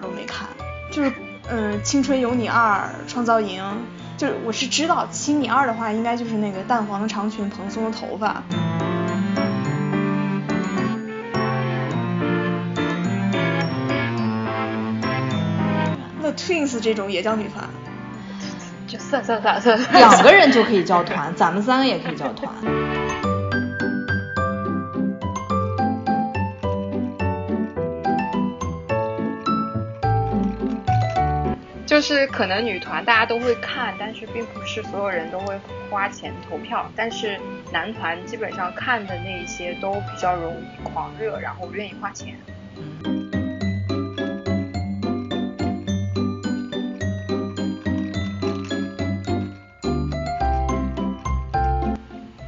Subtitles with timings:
[0.00, 0.48] 都没看，
[0.90, 1.12] 就是
[1.50, 3.62] 嗯，青春有你二，创造营，
[4.16, 8.42] 就是我是知道青你二的话，应该就是那个淡黄的长裙，蓬松的头发。
[16.20, 17.68] 那 Twins 这种也叫女团？
[18.86, 22.54] 就算算算算，两个人就可以叫团，咱们三个也可以叫团。
[31.98, 35.58] 就是可能女团大家都会看，但是并不是所有人都会
[35.90, 36.88] 花钱投票。
[36.94, 37.36] 但是
[37.72, 42.36] 男团基本上看的那些都比较容易狂热，然后愿意花钱。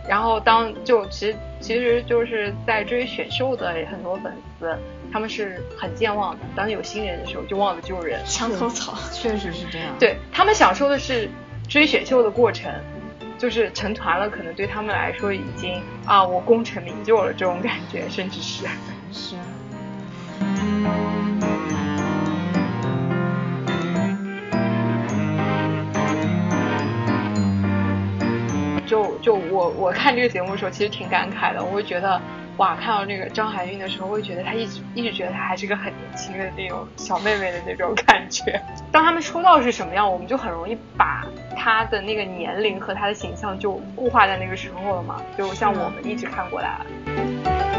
[0.09, 4.79] 然后当就其实其实就是在追选秀的很多粉丝，
[5.13, 6.41] 他们是很健忘的。
[6.55, 9.89] 当有新人的时候，就忘了旧人，墙头草，确实是这样。
[9.99, 11.29] 对他们享受的是
[11.69, 12.73] 追选秀的过程，
[13.39, 18.67] 就是成团了，可能对他们来说已经啊，我功成名就了这种感觉，甚至是
[19.13, 19.37] 是。
[28.87, 31.63] 就就我我看这个节目的时候，其实挺感慨的。
[31.63, 32.21] 我会觉得，
[32.57, 38.61] 哇，看到那个张含韵的时候，会觉得她一直一直觉得她还是个很年轻的那种小妹妹的那种感觉。
[38.93, 41.25] 当他们出道是什么样，我们就很容易把
[41.57, 45.23] 她的那个年龄和她的形象就固化在那个时候了嘛。
[45.39, 47.70] 就像我们一直看过来。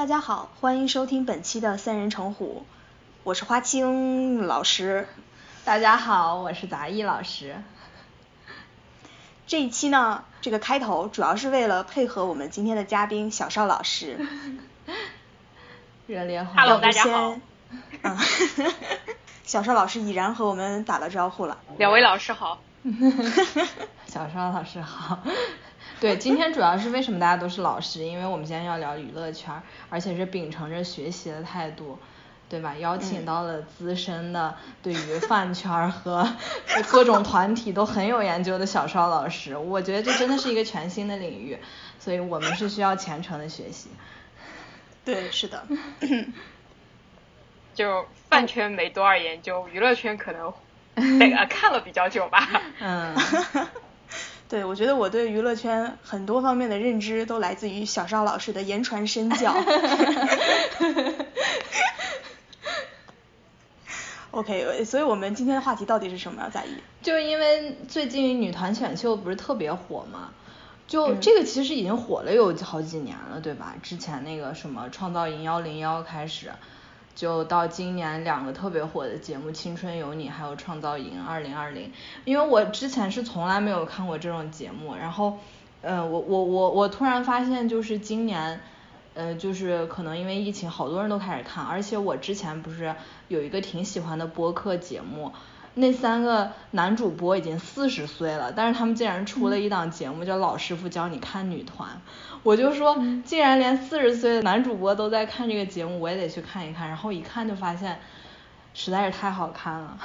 [0.00, 2.64] 大家好，欢迎收听本期的三人成虎，
[3.22, 5.06] 我是花青老师。
[5.62, 7.62] 大家好，我是杂艺老师。
[9.46, 14.18] 这一期呢，这个开头主要是为了配合我们今天的嘉宾小邵老师。
[16.06, 17.36] 热烈欢迎！Hello，大家好。
[18.00, 18.16] 嗯，
[19.44, 21.58] 小邵老师已然和我们打了招呼了。
[21.76, 22.62] 两位老师好。
[24.08, 25.18] 小邵老师好。
[26.00, 28.04] 对，今天主要是为什么大家都是老师？
[28.04, 31.98] 因为我们今天要聊娱乐圈，而且是秉承着学习的态度，
[32.48, 32.74] 对吧？
[32.78, 36.26] 邀请到了资深的，对于饭圈和
[36.90, 39.56] 各种团体都很有研究的小邵老师。
[39.56, 41.58] 我觉得这真的是一个全新的领域，
[41.98, 43.90] 所以我们是需要虔诚的学习。
[45.04, 45.66] 对，是的。
[47.74, 50.52] 就饭圈没多少研究，娱乐圈可能
[50.94, 52.62] 得看了比较久吧。
[52.80, 53.14] 嗯。
[54.50, 59.54] 对，我觉得我对娱乐圈很多方面的认知都来自于小邵老师的言传身教。
[64.32, 66.50] OK，所以我们今天的话题到底是什么呀？
[66.52, 66.70] 在意？
[67.00, 70.32] 就是因为最近女团选秀不是特别火嘛，
[70.88, 73.76] 就这个其实已经火了有好几年了，对吧？
[73.80, 76.50] 之前那个什么创造营幺零幺开始。
[77.14, 81.88] 就到今年两个特别火的节目《青春有你》还有《创造营二零二零》，
[82.24, 85.38] 因为我之前是从来没有看过这种节目，然后，
[85.82, 88.60] 呃，我我我我突然发现就是今年，
[89.14, 92.94] 呃，就是可能因为疫情，好多人都开始看，而且我之前不是
[93.28, 95.32] 有一个挺喜欢的播客节目。
[95.74, 101.88] 那三个男主播已经四十岁了，但是他们竟然出了一档节目叫《老师傅教你看女团》，
[102.42, 106.88] 我就说，既然连四十岁的男主播都在看这个节目，我也得去看一看。
[106.88, 108.00] 然后一看就发现，
[108.74, 109.98] 实在是太好看了，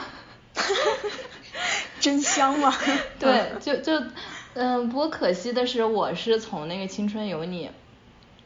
[2.00, 2.72] 真香吗？
[3.20, 4.06] 对，就就
[4.54, 7.68] 嗯，不过可惜的是，我是从那个《青春有你》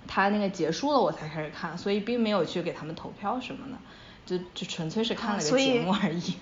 [0.08, 3.78] 他那个结束了我才开始看，所以并没有去给他们投票什么的，
[4.26, 6.36] 就就纯粹是看了个节目而已。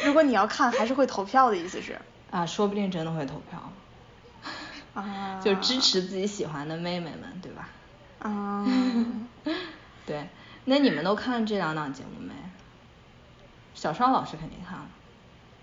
[0.06, 1.98] 如果你要看，还是会投票的意思是？
[2.30, 3.72] 啊，说不定真的会投票。
[4.94, 5.40] 啊。
[5.44, 7.68] 就支持自己喜欢的妹妹们，对吧？
[8.20, 8.66] 啊。
[10.06, 10.26] 对，
[10.64, 12.32] 那你们都看这两档节目没？
[13.74, 14.88] 小双老师肯定看了。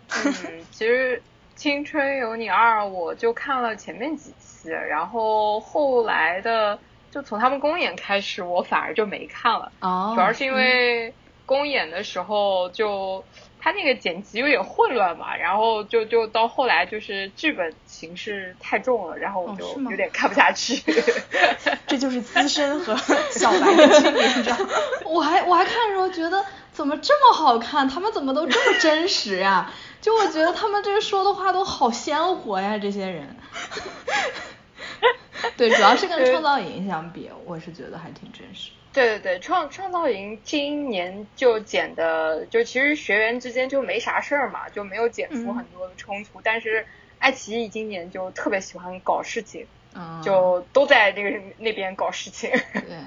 [0.10, 1.18] 嗯，其实
[1.56, 6.80] 《青春有你二》我就看了前面几期，然后后来的
[7.12, 9.72] 就从他们公演开始，我反而就没看了。
[9.82, 10.14] 哦。
[10.16, 11.14] 主要是因为
[11.46, 13.24] 公演的时候就。
[13.66, 20.84] 他那个剪辑有点混乱嘛，然后就就到后来就是剧本形式太重了，然后我就有点看不下去。
[21.88, 22.96] 这就是资深和
[23.32, 24.70] 小白的区别，你知道吗？
[25.06, 29.72] 我还我还看的时候觉得怎么这么好看，他们怎么都这么真实呀？
[30.00, 33.36] 就我觉得他们这个说的话都好鲜活呀，这些人。
[35.58, 38.70] 对，主要是跟创造营相比，我是觉得还挺真实。
[38.96, 46.40] 对对对，创创造营今年就剪的，就其实学员之间就没啥事儿嘛，就没有剪出很多的冲突。
[46.42, 46.88] 但是
[47.20, 49.68] 爱奇艺今年就特别喜欢搞事情，
[50.24, 52.50] 就都在那个那边搞事情。
[52.74, 52.84] 对。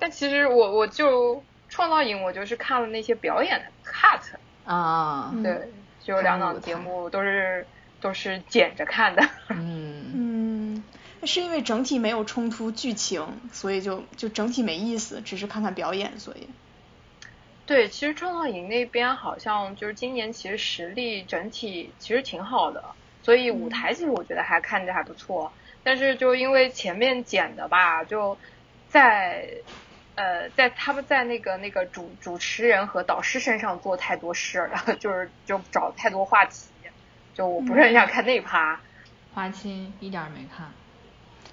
[0.00, 4.20] 但其实我我就创造营，我就是看了那些表演的 cut
[4.64, 5.70] 啊，对，
[6.02, 7.64] 就两档节目都是
[8.00, 9.22] 都是剪着看的。
[11.26, 16.48] 是因为整体没有冲突剧情，所以就就整体没意思，只是看看表演，所以。
[17.64, 22.84] 对，其实创造营那边好像就是今年其实实力整体其实挺好的，
[23.22, 25.52] 所以舞台其实我觉得还看着还不错。
[25.84, 28.36] 但是就因为前面剪的吧，就
[28.88, 29.48] 在
[30.16, 36.66] 呃在他们在那个那个主主持人和导师身上做太多事了， 就是就找太多话题，
[37.32, 38.80] 就我不是很想看那趴。
[39.32, 40.70] 花青一点没看。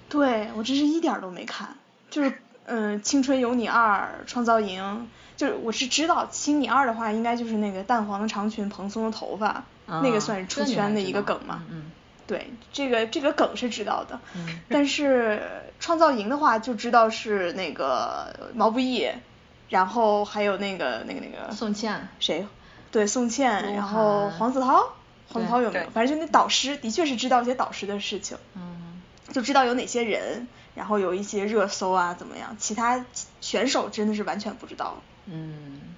[0.09, 1.75] 对我真是一点都没看，
[2.09, 5.07] 就是嗯，《青春有你二》创造营，
[5.37, 11.63] 就是我是知道《青你二》的话，应该就是那个淡黄的长裙、蓬松的头发，那个算是出圈的一个梗嘛。
[11.69, 11.91] 嗯。
[12.27, 14.19] 对，这个这个梗是知道的。
[14.35, 14.59] 嗯。
[14.69, 15.41] 但是
[15.79, 19.09] 创造营的话，就知道是那个毛不易，
[19.69, 21.51] 然后还有那个那个那个。
[21.51, 22.07] 宋茜。
[22.19, 22.45] 谁？
[22.91, 24.93] 对，宋茜，然后黄子韬，
[25.27, 25.89] 黄子韬有没有？
[25.91, 28.37] 反正就那导师，的确是知道一些导师的事情。
[28.55, 28.88] 嗯。
[29.31, 32.55] 就知道有哪些人，然后有一些热搜啊，怎么样？
[32.59, 33.05] 其他
[33.41, 35.01] 选手真的是完全不知道。
[35.25, 35.95] 嗯，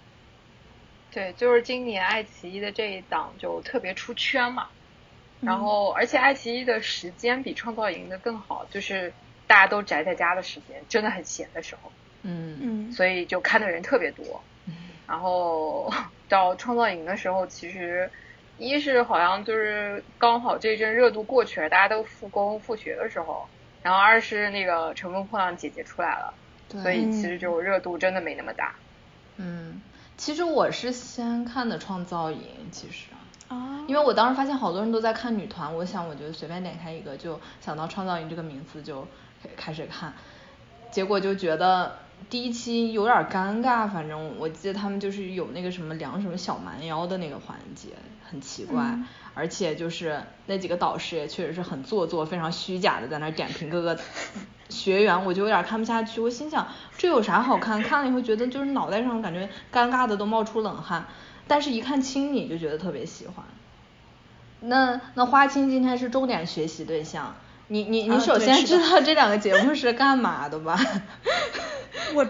[1.12, 4.68] 对，就是今年爱奇艺的这一档就特别出圈嘛。
[5.40, 9.12] 然后，而且爱奇艺的时间比创造营的更好，就是
[9.48, 11.92] 大家都宅在家的时间，真的很闲的时候。
[12.24, 12.92] 嗯嗯。
[12.92, 14.44] 所以就看的人特别多。
[15.08, 15.92] 然后
[16.30, 18.10] 到创造营的时候，其实。
[18.62, 23.48] 一是好像就是刚好这阵热度过去了，大家都复工复学的时候，
[23.82, 26.34] 然后二是那个乘风破浪姐姐出来了，
[26.70, 28.76] 所以其实就热度真的没那么大。
[29.38, 29.82] 嗯，
[30.16, 33.08] 其实我是先看的创造营，其实
[33.48, 39.08] 啊，因为我当时发现好多人都在看女团，我想我就随便点开一个，就想到创造营这个名字就
[39.58, 40.14] 开始看，
[40.92, 41.98] 结果就觉得。
[42.30, 47.90] 第一期有点尴尬，反正我记得他们就是有那个什么量什么小蛮腰的那个环节，
[48.30, 48.98] 很奇怪，
[49.34, 54.00] 而且就是那几个导师也确实是很做作，非常虚假的在那点评各个
[54.70, 56.22] 学员，我就有点看不下去。
[56.22, 57.82] 我心想这有啥好看？
[57.84, 61.06] 看了以后觉得就是脑袋上感觉尴尬的都冒出冷汗，
[61.48, 63.46] 但是一看青你就觉得特别喜欢。
[64.62, 67.36] 那那花青今天是重点学习对象，
[67.72, 70.78] 你你你首先知道这两个节目是干嘛的吧？
[72.14, 72.28] 我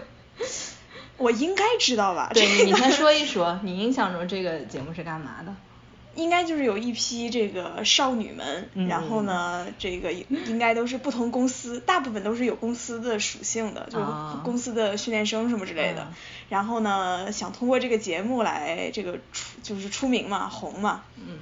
[1.16, 2.30] 我应该知道吧？
[2.34, 5.52] 对，你先说一说，你印象中这个节目是干嘛的？
[6.14, 14.04] 应该就是有一批这个少女们，然后呢，这个应该都是不同公司，大部分都是有公司的属性的，就是
[14.44, 16.06] 公司的训练生什么之类的。
[16.50, 21.02] 然后呢，想通过这个节目来这个出，就是出名嘛，红嘛。
[21.16, 21.38] 嗯。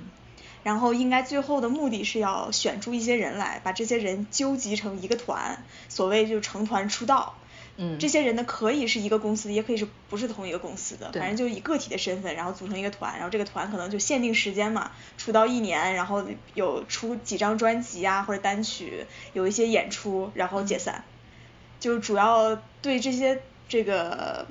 [0.63, 7.35] 然后应该最后的目的是要选出一些人来，把这些人纠集成一个团，所谓就成团出道。
[7.77, 16.23] 嗯，这些人呢，可以是一个公司，也可以是不是同一个公司的，反正就以个体的身份，然后组成一个团，然后这个团可能就限定时间嘛，出道一年，然后
[16.55, 21.05] 有出几张专辑啊或者单曲，有一些演出，然后解散。
[21.79, 24.47] 就主要对这些这个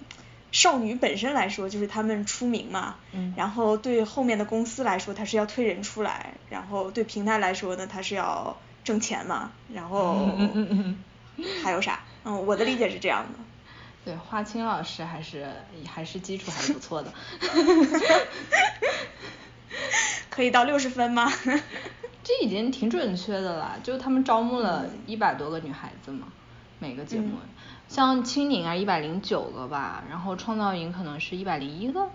[0.51, 10.29] 少女本身来说，就是他们出名嘛，嗯，然后对后面的公司来说，他是要推人出来，然后对平台来说呢，他是要挣钱嘛，然后
[11.63, 11.99] 还有啥？
[12.23, 13.39] 嗯，我的理解是这样的。
[14.05, 15.45] 对，花青老师还是
[15.87, 17.13] 还是基础还是不错的。
[20.29, 21.31] 可以到六十分吗？
[22.23, 26.27] 这已经挺准确的了，就他们招募了一百多个女孩子嘛，
[26.79, 27.37] 每个节目，
[27.89, 32.07] 像青柠啊一百零九个吧，然后创造营可能是一百零一个。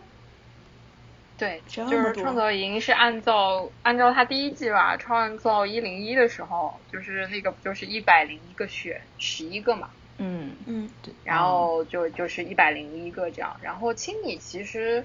[1.37, 15.04] 对，就是创造营是按照按照他第一季吧，创造一零一的时候，就是那个不就是一百零一个选十一个嘛，嗯嗯，对，然后就就是一百零一个这样，然后青柠其实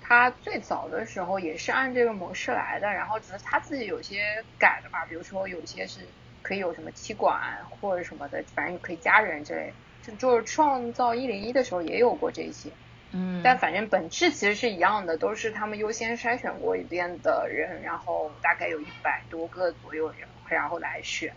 [0.00, 5.98] 他最早的时候也是按这个模式来的，然后只是他自己有些改的吧，比如说有些是
[6.42, 7.40] 可以有什么踢馆
[7.80, 9.72] 或者什么的，反正可以加人之类，就
[10.14, 12.70] 就是创造一零一的时候也有过这些。
[13.12, 21.32] 嗯，但反正本质其实是一样的，都是他们优先筛选过一遍的人，然后大概有一百多个左右人，然后来选，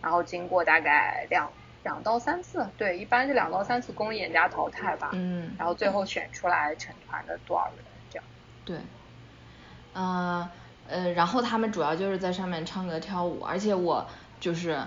[0.00, 1.50] 然后经过大概两
[1.82, 8.24] 两到三次，对，一般是两到三次公演加淘汰吧，嗯，然后最后选出来成团的多少人这样。
[8.64, 8.78] 对，
[9.94, 10.48] 嗯
[10.88, 14.06] 呃，然后他们主要就是在上面唱歌跳舞，而且我
[14.38, 14.80] 就是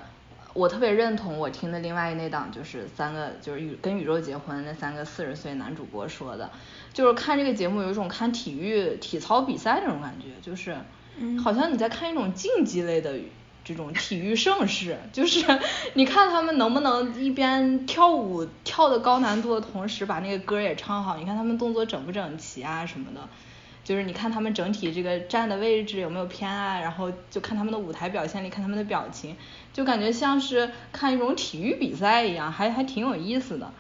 [0.53, 6.49] 我特别认同我听的另外那档就是三个就是宇跟宇宙结婚那三个四十岁男主播说的，
[6.93, 10.77] 就是看这个节目有一种看体育体操比赛那种感觉，就是
[11.41, 13.17] 好像你在看一种竞技类的
[13.63, 15.45] 这种体育盛世， 就是
[15.93, 23.21] 你看他们能不能一边跳舞跳的高难度的同时把那个歌也唱好，你看他们动作整不整齐啊什么的。
[23.83, 29.35] 就是你看他们整体这个站的位置有没有偏爱，然后就看他们的舞台表现力，看他们的表情，
[29.73, 33.71] 就感觉像是看一种体育比赛一样，还还挺有意思的。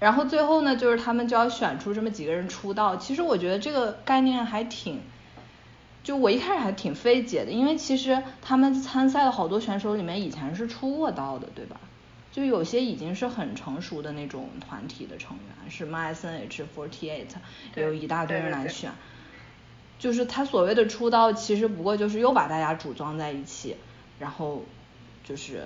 [0.00, 2.96] 然后最后呢，就是他们就要选出这么几个人出道。
[2.96, 5.00] 其实我觉得这个概念还挺，
[6.04, 11.80] 就我一开始还挺费解的，因为其实他们参赛的好多选手里面以前是出过道的，对吧？
[12.30, 17.26] 就有些已经是很成熟的那种团体的成员，什么 S N H forty eight，
[17.74, 18.92] 也有一大堆人来选。
[19.98, 23.76] 就是他所谓的出道，其实不过就是又把大家组装在一起，
[24.20, 24.62] 然后
[25.24, 25.64] 就是，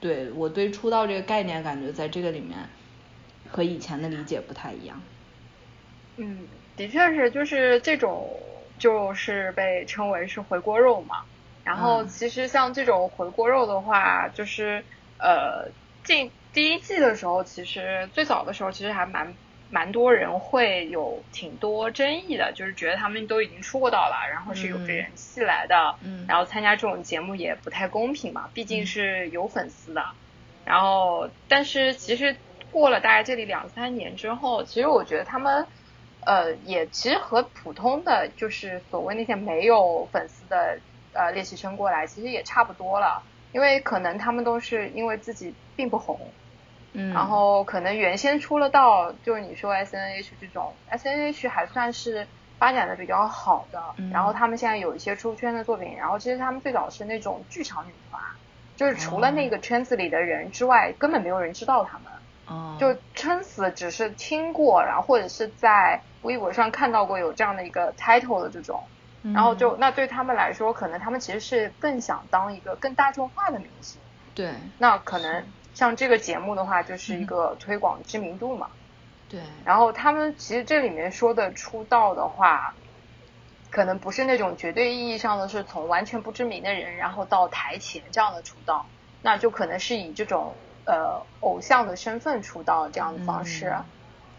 [0.00, 2.58] 对我对出道这个概念感觉在这个里面
[3.48, 5.00] 和以前的理解不太一样。
[6.16, 8.36] 嗯，的确是，就是这种
[8.80, 11.18] 就是被称为是回锅肉嘛。
[11.62, 14.84] 然后其实像这种回锅肉的话，就是
[15.18, 15.68] 呃
[16.02, 19.32] 进第一季的时候，其实最早的时候其实还蛮。
[19.72, 25.96] 蛮多人会有挺多争议的，就是觉得他们都已经出过道了，然后是有着人气来的，
[26.28, 30.04] 然后参加这种节目也不太公平嘛，毕竟是有粉丝的。
[30.66, 32.36] 然后，但是其实
[32.70, 35.66] 过了大概这里两三年之后，其实我觉得他们，
[36.26, 40.78] 呃，也其实和普通的就是所谓那些没有粉丝的
[41.14, 46.20] 呃练习生过来，其实也差不多了，因为可能他们都是因为自己并不红。
[46.94, 52.26] 嗯，然后可能原先出了道，就是你说 S N H 这种，S N H 还算是
[52.58, 53.82] 发展的比较好的，
[54.12, 58.22] 然后他们现在有一些出圈的作品，然后其实他们最早是那种剧场女团，
[58.76, 62.12] 就是除了那个圈子里的人之外，根本没有人知道他们，
[62.46, 68.82] 哦，就撑死只是听过，然后或者是在微博上看到过有这样的一个 title 的这种，
[69.34, 73.98] 然后就那对他们来说，可能他们其实是更想当一个更大众化的明星，
[74.34, 75.42] 对，那可能。
[75.74, 78.68] 像这个节目的话，就是一个推广知名度嘛。
[79.28, 79.40] 对。
[79.64, 82.74] 然后他们其实这里面说的出道的话，
[83.70, 88.84] 可能不是那种绝对意义上的是从完全不知名的人，然后到台前这样的出道，
[89.22, 93.66] 那就可能是以这种呃偶像的身份出道这样的方式，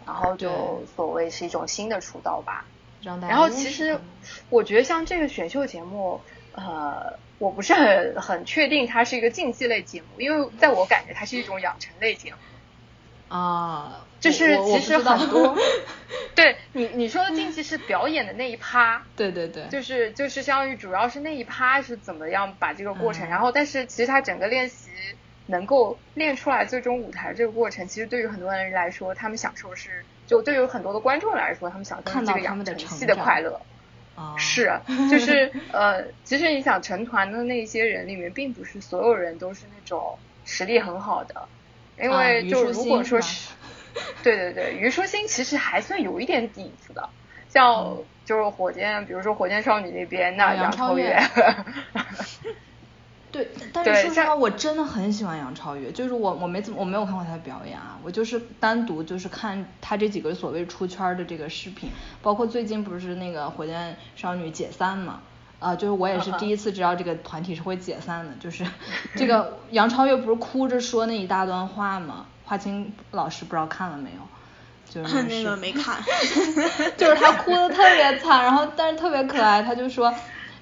[0.06, 2.64] 然后就所谓是一种新的出道吧。
[3.02, 4.00] 然后其实
[4.48, 6.22] 我觉得像这个选秀节目，
[6.54, 7.18] 呃。
[7.38, 12.36] 我不是很很确定它是一个竞技类节目，因为在我感觉它是一种养成类节目。
[13.28, 15.58] 啊，就是其实很多，
[16.36, 24.90] 对你你说的竞技是表演的那一趴，对对对，就是就是相当于主要是那一趴是怎么样把这个过程，然后但是其实它整个练习
[25.46, 33.60] 能够练出来最终舞台这个过程，其实对于很多人来说，他们享受是就对于很多的观众来说，他们享受这个养成系的快乐。
[34.36, 34.80] 是，
[35.10, 41.48] 就是呃，其实你想成团的那些人里面，并不是所有人都是那种实力很好的，
[42.02, 43.50] 因为就如果说是，
[44.22, 47.08] 对对对，虞书欣其实还算有一点底子的，
[47.48, 51.16] 像就是火箭，比如说火箭少女那边那杨超越。
[53.34, 55.90] 对，但是说实话，我真的很喜欢杨超越。
[55.90, 57.98] 就是我，我没怎么，我没有看过她的表演啊。
[58.04, 61.90] 我就是单独就是看她这几个所谓出圈的这个视频，
[62.22, 65.18] 包括最近不是那个火箭少女解散嘛？
[65.58, 68.30] 啊，就是我也是第一次知道这个团体是会解散的。
[68.38, 68.64] 就是
[69.16, 72.26] 这个杨超越不是哭着说那一大段话吗？
[72.44, 74.22] 华清老师不知道看了没有？
[74.88, 75.96] 就是那 个没看。
[76.96, 80.14] 就是她哭的特别惨，然后但是特别可爱，她就说。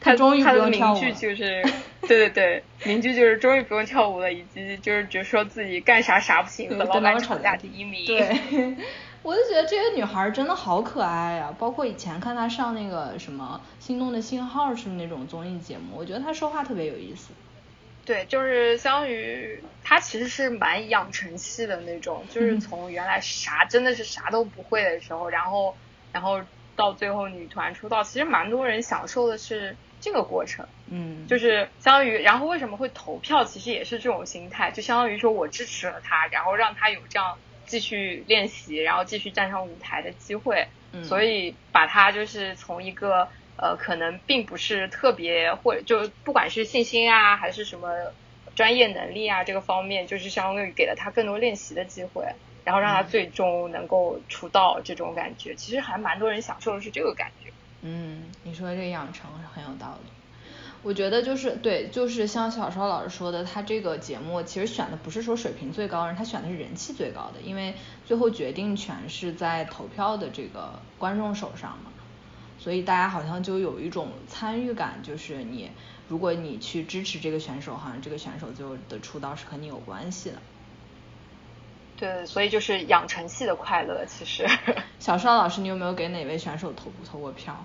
[0.02, 1.00] 他终于不用跳舞。
[1.00, 1.62] 名句就是，
[2.00, 8.04] 对对对，名句就是终于不用跳舞了，以及就是觉得说自己干啥啥不行，和老板吵架第一名。
[8.04, 8.76] 对，
[9.22, 17.32] 我就觉得这个女孩真的好可爱呀，包括以前看她上那个什么《心动的信号》是那种综艺节目，我觉得她说话特别有意思。
[18.04, 25.76] 对，就是相当于她其实是蛮养成系的那种，就是从原来啥真的是啥都不会的时候，然后
[26.10, 26.40] 然后
[26.74, 29.76] 到最后女团出道，其实蛮多人享受的是。
[30.02, 33.44] 这个过程，嗯，就是相当于，然后为什么会投票？
[33.44, 40.66] 其实也是这种心态，就相当于说我支持了他，然后让他有这样继续练习，然后继续站上舞台的机会。
[40.92, 48.12] 嗯，所以把他就是从一个呃，可能并不是特别，或者就不管是信心啊，还是什么
[48.56, 52.26] 专业能力啊这个方面，就是相当于给了他更多练习的机会，
[52.64, 55.54] 然后让他最终能够出道这种感觉。
[55.54, 57.52] 其实还蛮多人享受的是这个感觉。
[57.82, 60.10] 嗯，你说这个养成是很有道理。
[60.84, 67.74] 我觉得就是对，就是像小邵老师说的，他这个节目其实选的不是说水平最高的人，他选的是人气最高的，因为
[68.04, 71.92] 最后决定权是在投票的这个观众手上嘛，
[72.58, 75.70] 所以大家好像就有一种参与感，就是你
[76.08, 80.36] 如果你去支持这个选手，好像这个选手就的出道是和你有关系的。
[82.02, 84.44] 对，所以就是养成系的快乐，其实。
[84.98, 87.64] 小邵老师，你有没有给哪位选手投投过票？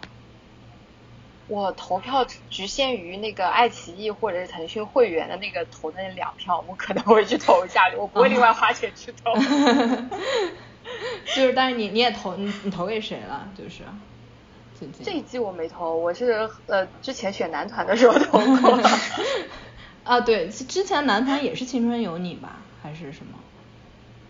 [1.48, 9.34] 我投票局限于那个爱奇艺或者是腾讯会员的那个投的那两票，我可能会去投一下，我不会另外花钱去投。
[11.25, 13.50] 就是，但是你你也投，你你投给谁了？
[13.58, 13.82] 就是
[14.77, 18.79] 最近这一季我没投，我是呃之前选男团的时候投过。
[20.06, 23.34] 啊，对，之前男团也是《青春有你》吧，还是什么？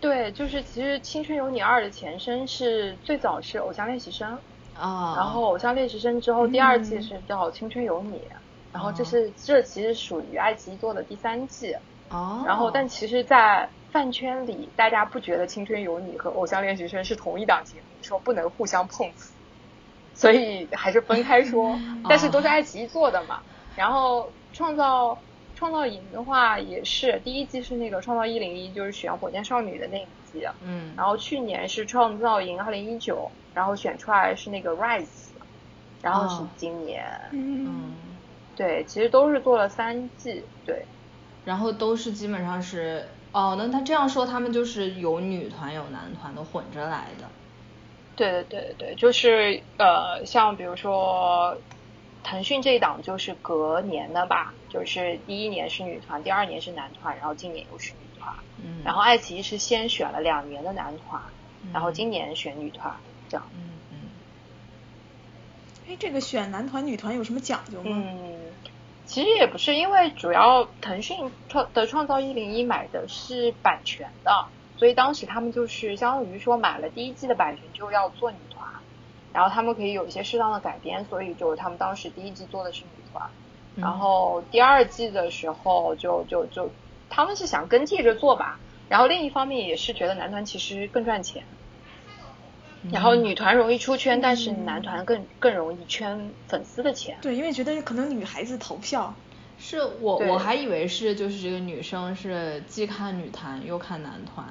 [0.00, 4.32] 对，就是其实《青春有你二》的前身是最早是《偶像练习生》。
[4.80, 8.16] 啊，然后《偶像练习生》之后第二季是叫《青春有你》，
[8.72, 11.74] 然后这是这其实属于爱奇艺做的第三季。
[12.10, 12.44] 哦。
[12.46, 19.32] 然后，但其实，在饭圈里，大家不觉得《青春有你》和《偶像练习生》是同一档节目，说不能互相碰瓷，
[20.14, 21.76] 所以还是分开说。
[22.08, 23.40] 但是都是爱奇艺做的嘛。
[23.74, 25.18] 然后创造
[25.58, 30.46] 创造营的话也是第一季是那个创造一零一，就是选火箭少女的那一季。
[30.62, 30.92] 嗯。
[30.96, 33.30] 然后去年是创造营二零一九。
[33.54, 35.30] 然后选出来是那个 Rise，
[36.00, 37.92] 然后是今年，嗯，
[38.54, 40.84] 对，其实都是做了三季，对，
[41.44, 47.24] 然后都是基本上是，哦，那他这样说，他们就是有女团有男团都混着来的，
[48.14, 51.58] 对对对对就是呃，像比如说
[52.28, 61.22] 腾讯这一档就是隔年的吧，就是第一年是女团，第二年是男团，然后今年又是女团，嗯，然后爱奇艺是先选了两年的男团，
[61.72, 62.94] 然后今年选女团。
[63.30, 63.98] 这样，嗯嗯，
[65.88, 67.90] 哎，这个选男团女团有什么讲究吗？
[67.94, 68.40] 嗯，
[69.06, 78.30] 其实也不是，因为主要腾讯创的创造一零一买的是版权的，所以当时他们就是相当于说买了第一季的版权就要做
[79.32, 83.30] 然后他们可以有一些适当的改编，所以就他们当时第一季做的是女团，
[83.76, 86.70] 然后第二季的时候就就就
[87.10, 91.44] 他们是想跟替着做吧，然后另一方面也是觉得男团其实更赚钱。
[92.92, 97.18] 然后女团容易出圈，但是男团更更容易圈粉丝的钱。
[97.20, 99.12] 对，因为觉得可能女孩子投票，
[99.58, 104.46] 是我我还以为是就是这个女生是既看女团又看男团，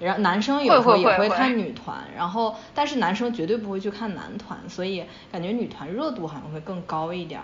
[0.00, 7.40] 然后男生有时候也会看女团，然后但是男生绝对不会去看男团，所以感觉女团热度好像会更高一点。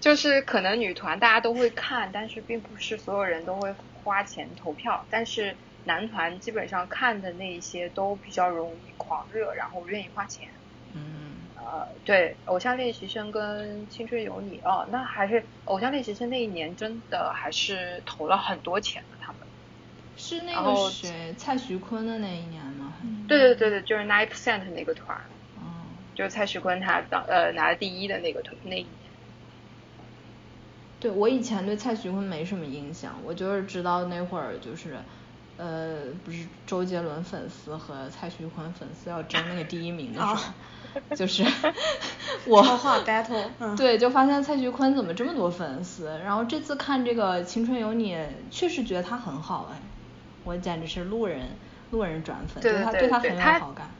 [0.00, 5.56] 就是可能女团大家都会看，但是并不是所有人都会花钱投票，但是。
[5.84, 10.48] 男团基本上看的那一些都比较容易狂热，然后愿意花钱。
[10.94, 11.32] 嗯。
[11.56, 19.40] 呃，对，偶像练习生跟青春有你哦，那还是偶像练习生那一年真的还是投了很多钱的他们。
[20.24, 22.92] 是那个谁蔡徐坤的那一年吗？
[23.26, 25.16] 对对对对，就是 Nine Percent 那个团。
[25.56, 25.82] 哦。
[26.14, 28.88] 就是蔡徐坤他当呃拿了第一的那个团那一年。
[31.00, 34.96] 对，我以前对蔡徐坤没什么印象，我就是知道那会儿就是。
[35.58, 40.36] 呃，不是周杰伦粉丝和蔡徐坤粉丝要争那个第一名的时候，
[41.14, 41.44] 就是
[42.48, 48.14] 我超话 battle， 对，就发现蔡徐坤怎么这么多粉丝，然后这次看这个《青春有你》，
[48.50, 49.76] 确实觉得他很好哎，
[50.44, 51.40] 我简直是路人
[51.90, 53.90] 路人转粉，对他对他很有好感。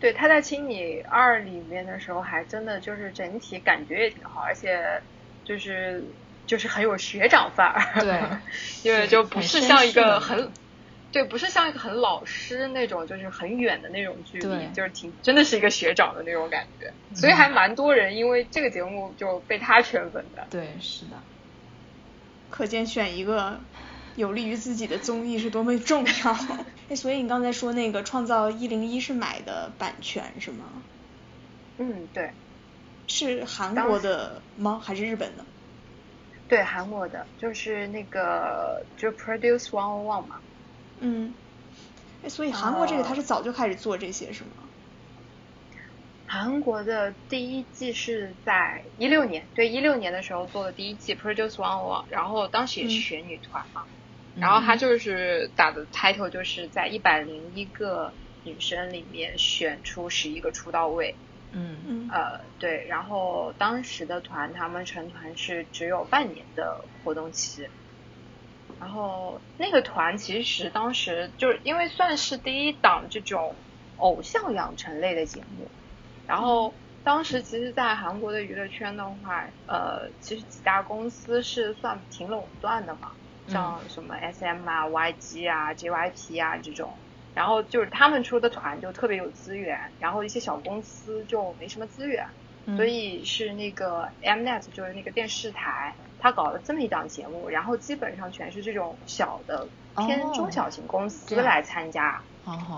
[0.00, 5.00] 对，他在《青你二》里面的时候，还真的就是整体感觉也挺好，而且
[5.44, 6.04] 就是。
[6.46, 8.22] 就是很有学长范儿，对，
[8.82, 10.50] 因为就不是像一个很，
[11.12, 20.46] 对，不是像一个很老师那种，就是很远的那种距离，就是挺真的是一个学长的那种感觉，所以还蛮多人因为这个节目就被他圈粉的。
[20.48, 21.18] 对，是的。
[22.48, 23.60] 可见选一个
[24.18, 26.36] 有利于自己的综艺是多么重要。
[26.90, 30.64] 哎，所以你刚才说那个创造一零一是买的版权是吗？
[31.78, 32.32] 嗯，对。
[33.06, 34.82] 是韩国的吗？
[34.84, 35.44] 还是日本的？
[36.48, 40.40] 对韩国的，就是那个就 Produce One On One 嘛。
[40.98, 41.32] 嗯。
[42.24, 44.50] 哎，所以韩国这个他是早就开始做这些是吗？
[46.26, 53.84] 韩国的第一季是在一六年，对一六年的时候做的第一季 Produce One One，然后当时也是选女团嘛。
[54.40, 58.12] 然后他就是打的 title 就是在一百零一个
[58.44, 61.14] 女生里面选出十一个出道位。
[61.50, 67.66] 嗯嗯呃对，然后当时的团他们成团是只有半年的活动期，
[68.78, 73.54] 然后那个团其实当时就是因为算是第一档这种
[73.96, 75.70] 偶像养成类的节目，
[76.26, 83.12] 然后当时其实，在韩国的娱乐圈的话，呃，其实几大公司是算挺垄断的嘛，
[83.48, 86.92] 像什么 SM 啊、YG 啊、JYP 啊这种，
[87.34, 92.26] 然后就是他们出的团就特别有资源，然后一些小公司就没什么资源，
[92.76, 102.20] 所以是那个 Mnet 就是那个电视台，他搞了这么一档节目，然后基本上全是这种小的偏中小型公司来参加。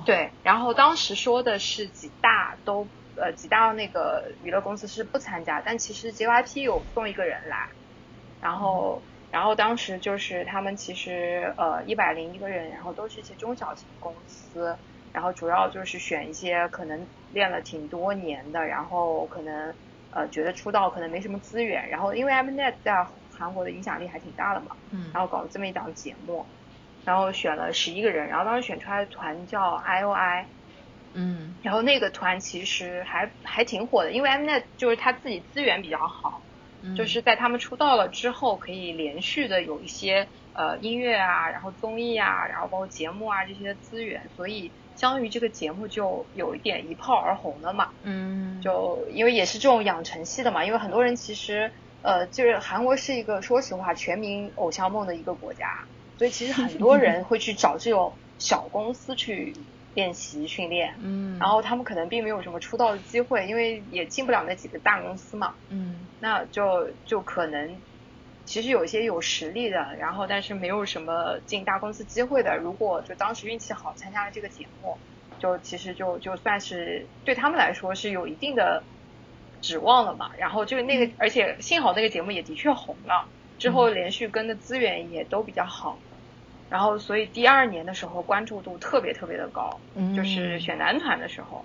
[0.05, 7.69] 对，然后当时说的是几大都呃几大那个娱乐公司是不参加，但其实 JYP 有送一个人来，
[8.41, 14.77] 然后然后当时就是他们其实呃一百零一个人，然后都是一些中小型公司，
[15.13, 19.75] 然后主要就是选一些可能练了挺多年的，然后可能
[20.11, 26.47] 呃觉得出道可能没什么资源，然后因为 Mnet 在韩国的影响力还挺大的嘛，嗯，然后搞了这么一档节目。
[27.03, 30.51] 然后选了十一个人，然后当时选出来的团叫 I.O.I，
[31.15, 36.43] 嗯，然后那个团其实还还挺火的，因为 Mnet 就是他自己资源比较好，
[36.97, 51.71] 就是在他们出道了之后，可以连续的有一些呃音乐啊，然后综艺啊，然后包括节目啊这些资源，所以相当于这个节目就有一点一炮而红了嘛，嗯，就因为也是这种养成系的嘛，因为很多人其实
[52.03, 55.85] 呃就是韩国是一个说实话全民偶像梦的一个国家。
[56.19, 59.55] 所以其实很多人会去找这种小公司去
[59.95, 67.77] 练习训练，嗯，然后他们可能并没有什么出道的机会，因为也进不了那几个大公司嘛，嗯，那就就可能
[68.45, 74.97] 其实有一些有实力的，然后但是没有什么进大公司机会的，如果就当时运气好参加了这个节目，
[75.39, 78.83] 就其实就就算是对他们来说是有一定的
[79.61, 83.27] 指望了嘛，然后就那个，而且幸好那个节目也的确红了，
[83.59, 85.99] 之后连续跟的资源也都比较好。
[86.71, 89.81] 然后，所以第二年的时候关注度特别特别的高，
[90.17, 91.65] 就是选男团的时候，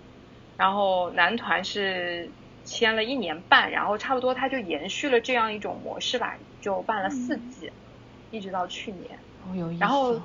[0.58, 2.28] 然后男团是
[2.63, 7.72] 签了一年半，然后差不多他就延续了这样一种模式吧，就办了四季，
[8.32, 9.20] 一直到去年。
[9.48, 9.80] 哦，有意思。
[9.80, 10.20] 然后，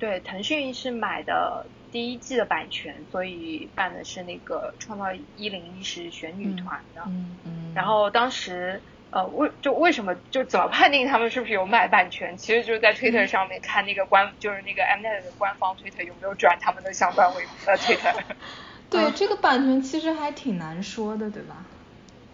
[0.00, 5.04] 对，腾讯是买的第一季的版权，所以办的是那个创造
[5.36, 7.02] 一零一是选女团的。
[7.06, 7.72] 嗯嗯。
[7.76, 8.82] 然后当时。
[9.10, 12.36] 呃，为就为什么就怎么判定他们是不是有买版权？
[12.36, 18.14] 其实就是在 Twitter 上面看那个官，就是那个 Mnet 的官方 Twitter 有没有转他们的相关微呃 Twitter。
[18.90, 21.66] 对，这个版权其实还挺难说的，对吧？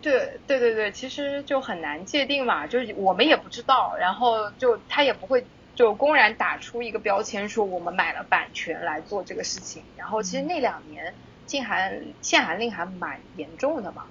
[0.01, 9.85] 对对对对，其实就很难界定嘛，就是我们也不知道，然后就他也不会就公然打出一个标签说我们买了版权来做这个事情。
[9.97, 11.15] 然后其实那两年
[11.47, 14.03] 禁韩限韩令还蛮严重的嘛。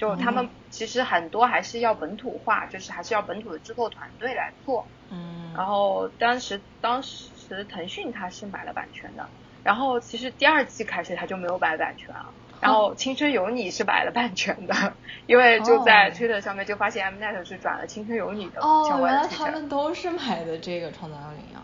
[0.00, 4.86] 就他们其实很多还是要本土化，就是还是要本土的制作团队来做。
[5.10, 5.52] 嗯。
[5.54, 7.28] 然后当时当时
[7.64, 9.28] 腾讯他是买了版权的，
[9.62, 12.32] 然后其实第二季开始他就没有买版权了。
[12.62, 14.94] 然后青春有你是买了版权的，
[15.26, 21.60] 因为就在推特上面就发现 Mnet 是转了青春有你的相关的哦，原来他们都是买的这个创造幺零幺。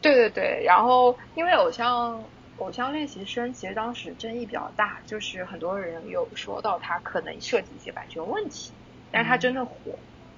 [0.00, 2.24] 对对对，然后因为偶像。
[2.58, 8.72] 偶像练习生其实当时争议比较大，就是很多人有说到他可能涉及一些版权问题，
[9.10, 9.74] 但是他真的火，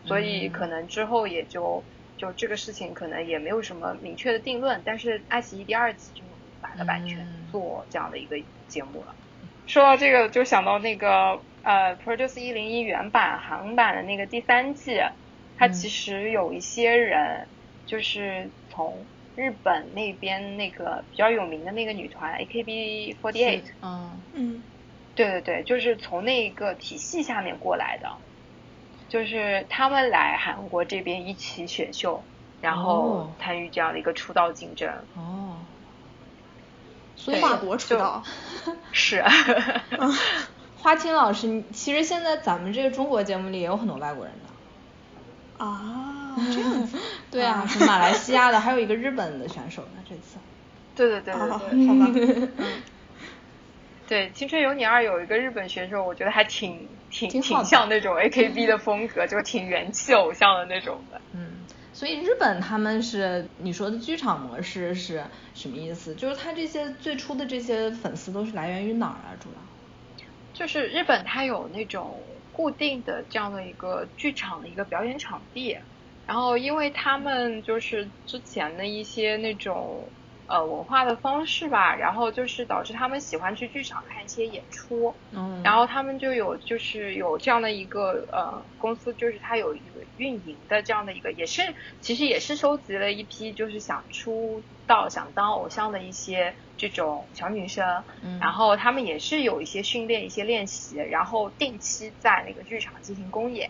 [0.05, 1.83] 所以可能之后也就
[2.17, 4.81] 就这个事情可能也没有什么明确的定论。
[4.85, 6.23] 但是爱奇艺第二季就
[6.63, 9.15] 买了版权做这样的一个节目了。
[9.67, 15.01] 说到这个，就想到那个呃，Produce 一零一原版韩版的那个第三季，
[15.59, 17.47] 它其实有一些人
[17.85, 19.05] 就是从。
[19.37, 24.63] 日本那边那个比较有名的那个女团 AKB48，嗯嗯，
[25.15, 28.09] 对对对，就是从那个体系下面过来的，
[29.09, 32.23] 就是他们来韩国这边一起选秀，
[32.61, 34.89] 然后参与这样的一个出道竞争。
[35.17, 35.57] 哦，
[37.17, 38.23] 所以跨国出道
[38.93, 39.25] 是。
[40.77, 45.65] 花青老师，其实现在咱们这个中国节目里也有很多外国人的。
[45.65, 46.37] 啊。
[46.53, 46.99] 这样子，
[47.35, 50.39] 对啊，是马来西亚的，还有一个日本的选手呢，这次。
[50.95, 52.13] 对对对对对，好吧。
[52.59, 52.83] 嗯。
[54.07, 61.21] 对，《青春有你二》有一个日本选手，我觉得还挺挺挺像那种 AKB 的风格，就挺元气偶像的那种的。
[61.33, 66.15] 嗯，所以日本他们是你说的剧场模式是什么意思？
[66.15, 69.35] 就是他这些最初的这些粉丝都是来源于哪儿啊？
[69.41, 70.25] 主要？
[70.53, 72.21] 就是日本，它有那种
[72.53, 75.79] 固定的这样的一个剧场的一个表演场地。
[76.27, 80.13] 然后，因为他们就是之前的一些那种
[80.47, 91.61] 呃文化的方式吧，然后就是导致他们喜欢去剧场看一些演出，嗯，然后他们就有就是有这样的一个呃公司，就是他有一个运营的这样的一个，也是
[92.01, 103.69] 其实也是收集了一批就是想出道想当偶像的一些这种小女生，嗯，然后他们也是有一些训练一些练习，然后定期在那个剧场进行公演。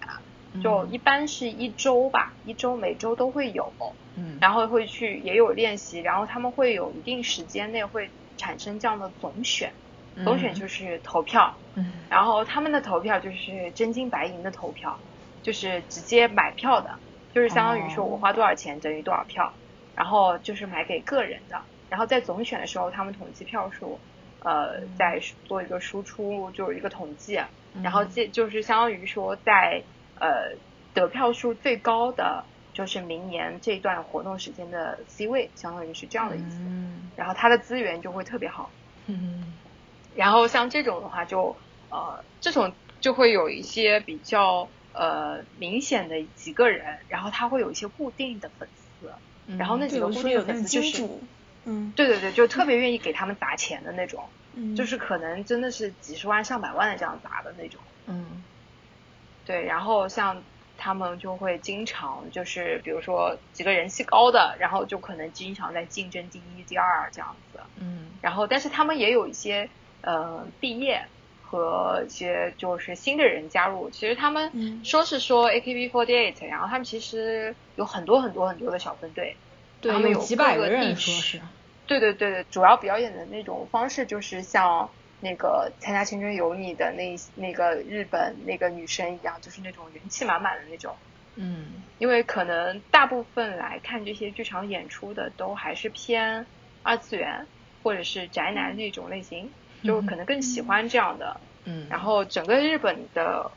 [0.62, 3.72] 就一般是一周吧，一周每周都会有，
[4.16, 9.72] 嗯，然后会去也有练习，然后他们会有一定时间内会产生这样的总选，
[10.22, 14.96] 总选就是投票，嗯，然后他们的投票就是真金白银的投票，
[15.42, 16.98] 就是直接买票的，
[17.32, 19.52] 就是相当于说我花多少钱等于多少票，
[19.96, 23.98] 然后就是买给个人的，然后在总选的时候他们统计票数，
[24.38, 27.40] 呃，再做一个输出，就是一个统计，
[27.82, 29.82] 然后这就是相当于说在。
[30.20, 30.56] 呃，
[30.92, 36.58] 得票数最高的就是明年这段活动时间的 C 位，相当于是这样的意思。
[36.60, 37.10] 嗯。
[37.16, 38.70] 然后它的资源就会特别好。
[39.06, 39.54] 嗯。
[40.16, 41.56] 然后像这种的话，就
[41.90, 49.12] 呃，这种就会有一些比较呃明显的几个人，然后他会有一些固定的粉丝，
[49.46, 51.08] 嗯然后那几个固定的粉丝就是，
[51.64, 54.24] 嗯，对对对，就特别愿意给他们砸钱的那种，
[54.54, 57.80] 嗯就是可能真的是几十万上百万的这样砸的那种。
[58.06, 58.44] 嗯。
[59.46, 60.42] 对，然后像
[60.76, 67.60] 他们就会经常就是，比如说几个人气高的，然后就可能经常在竞争第一、第二这样子。
[67.78, 68.10] 嗯。
[68.20, 69.68] 然后，但是他们也有一些
[70.00, 71.04] 呃毕业
[71.42, 73.90] 和一些就是新的人加入。
[73.90, 79.36] 其实他们说是说 AKB48，然后他们其实有很多很多很多的小分队，
[79.82, 81.40] 他们有几百个人说是。
[81.86, 84.88] 对对对对，主要表演的那种方式就是像。
[85.24, 90.94] 那个参加青春有你的那那个日本那个女生一样，就是那种元气满满的那种。
[91.36, 91.82] 嗯。
[91.98, 96.44] 因为可能大部分来看这些剧场演出的都还是偏
[96.82, 97.46] 二次元
[97.82, 99.50] 或者是宅男那种类型，
[99.82, 101.40] 就可能更喜欢这样的。
[101.64, 101.86] 嗯。
[101.88, 103.50] 然后整个日本的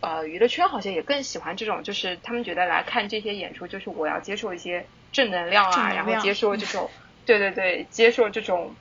[0.00, 6.90] 呃娱乐圈好像也更喜欢这种，就是他们觉得来看这些演出，就是我要接受一些正能量啊，然后接受这种，
[7.24, 8.74] 对对对，接受这种。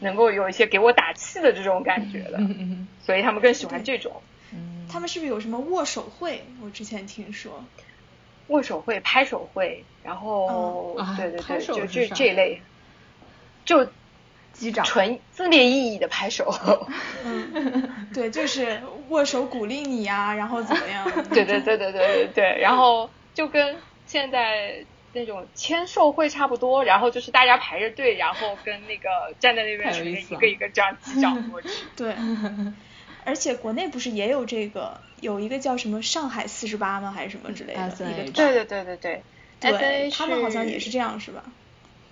[0.00, 2.40] 能够有一些给我打气的这种感觉的，
[3.02, 4.22] 所以他们更喜欢这种。
[4.90, 6.44] 他们是不是有什么握手会？
[6.62, 7.64] 我之前听说，
[8.48, 12.62] 握手会、拍手会，然后对对对，就这这一类，
[13.64, 13.88] 就
[14.52, 16.54] 击掌，纯字面意义的拍手。
[17.24, 21.10] 嗯，对，就是握手鼓励你啊，然后怎么样？
[21.30, 23.76] 对对对对对对对，然后就跟
[24.06, 24.84] 现在。
[25.14, 31.68] 那种签售会差不多，然后就是大家排着队，然后跟那个站在那边一个一个这样击掌过去。
[31.96, 32.14] 对，
[33.24, 37.12] 而且国内不是也有这个，有一个叫什么上海四十八吗？
[37.12, 37.80] 还是什么之类的？
[38.12, 39.22] 一个对对对对对。
[39.60, 41.44] S N H 他们好像也是这样，是吧？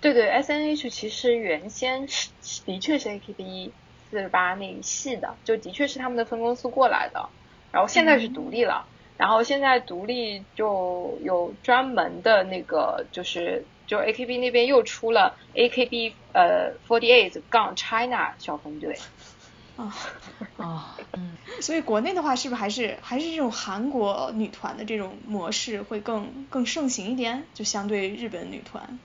[0.01, 2.29] 对对，S N H 其实原先是
[2.65, 3.71] 的确是 A K B
[4.09, 7.29] 四十八那一系的，就的确是他们的分公司过来的，
[7.71, 8.87] 然后现在是独立了。
[9.17, 18.95] 然后现在独立就有专门的那个，就是就 AKB 那边又出了 AKB 呃 Forty Eight 杠 China 小分队。
[19.75, 19.91] 啊
[20.57, 27.43] 啊嗯，所以国内的话是不是还是还是这种韩国女团的这种模式会更更盛行一点？
[27.53, 28.99] 就相对日本女团。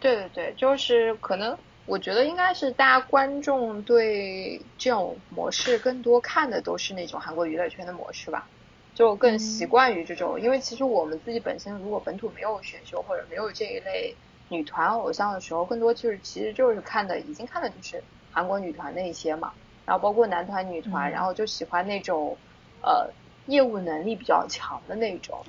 [0.00, 8.48] 对对对，就是可能我觉得应该是大家观众对这种模式更多看的都是那种韩国娱乐圈的模式吧。
[8.94, 19.52] 就更习惯于这种，因为其实我们自己本身如果本土没有选秀或者没有这一类女团偶像的时候，更多就是其实就是看的已经看的就是韩国女团那一些嘛，
[19.86, 22.38] 然后包括男团女团，然后就喜欢那种
[22.82, 23.14] 呃
[23.46, 25.42] 业务能力比较强的那种，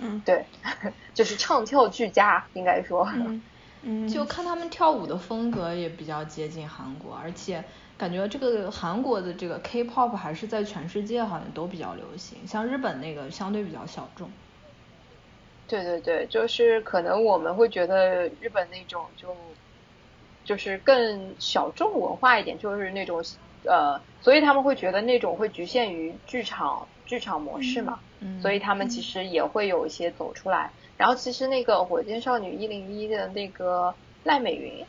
[0.00, 0.46] 嗯，对，
[1.14, 3.08] 就是唱跳俱佳应该说，
[3.82, 7.64] 嗯，就看他们跳舞的风格也比较接近韩国，而且。
[8.00, 14.30] 感觉这个韩国的这个 K-pop 还是在全世界好像都比较流行，像日本那个相对比较小众。
[15.68, 19.36] 对对对，就是可能我们会觉得日本那种就
[20.46, 23.22] 就是更小众文化一点，就是那种
[23.64, 28.00] 呃，所以他们会觉得那种会局限于剧场剧场模式嘛，
[28.40, 30.70] 所以他们其实也会有一些走出来。
[30.96, 34.86] 然后其实那个火箭少女一零一的那个赖美云。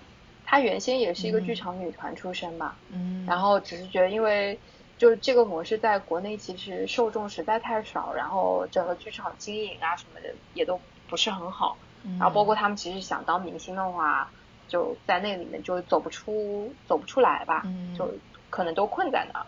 [0.52, 4.60] 她原先也是一个剧场女团出身嘛，嗯，然后只是觉得因为
[4.98, 11.78] 就是这个模式在国内其实受众实在太少，然后整个剧场经营啊什么的也都不是很好，
[12.20, 14.30] 然后包括他们其实想当明星的话，
[14.68, 17.66] 就在那里面就走不出走不出来吧，
[17.98, 18.14] 就
[18.50, 19.46] 可能都困在那儿，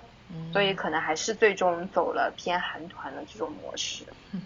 [0.54, 4.06] 所以可能还是最终走了偏韩团的这种模式。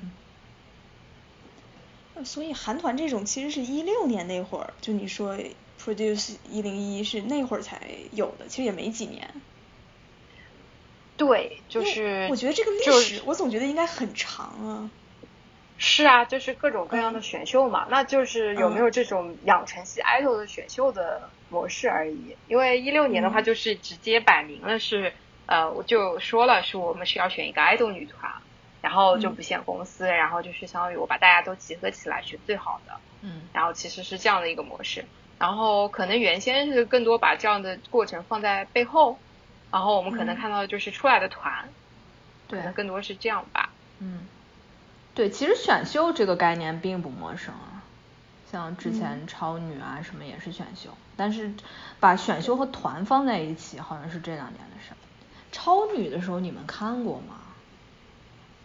[2.25, 5.37] 所以韩团这种其实是一六年那会儿，就你说。
[5.87, 7.79] Produce 一零一是那会儿才
[8.11, 9.33] 有的，其实也没几年。
[11.15, 14.91] 对，就是我觉得这个历史，我总觉得应该很长啊。
[15.77, 22.35] 是啊，就是各种各样的选秀嘛，那就是有没有这种养成系 idol 的选秀的模式而已。
[22.49, 25.13] 因为一六年的话，就是直接摆明了是，
[25.45, 28.29] 呃，我就说了是我们是要选一个 idol 女团，
[28.81, 35.05] 然后就不限公司，然后就是相当于我把大家都集合起来选最好的，嗯，然后其实是这样的一个模式。
[35.39, 39.17] 然后可能原先是更多把这样的过程放在背后。
[39.69, 41.67] 然后我们可能看到的就是出来的团，
[42.47, 43.69] 对，更多是这样吧。
[43.99, 44.25] 嗯，
[45.13, 47.83] 对，其实选秀这个概念并不陌生啊，
[48.49, 51.51] 像之前超女啊什么也是选秀，但是
[51.99, 54.93] 把选秀和团放在一起，好像是这两年的事。
[55.51, 57.35] 超女的时候你们看过吗？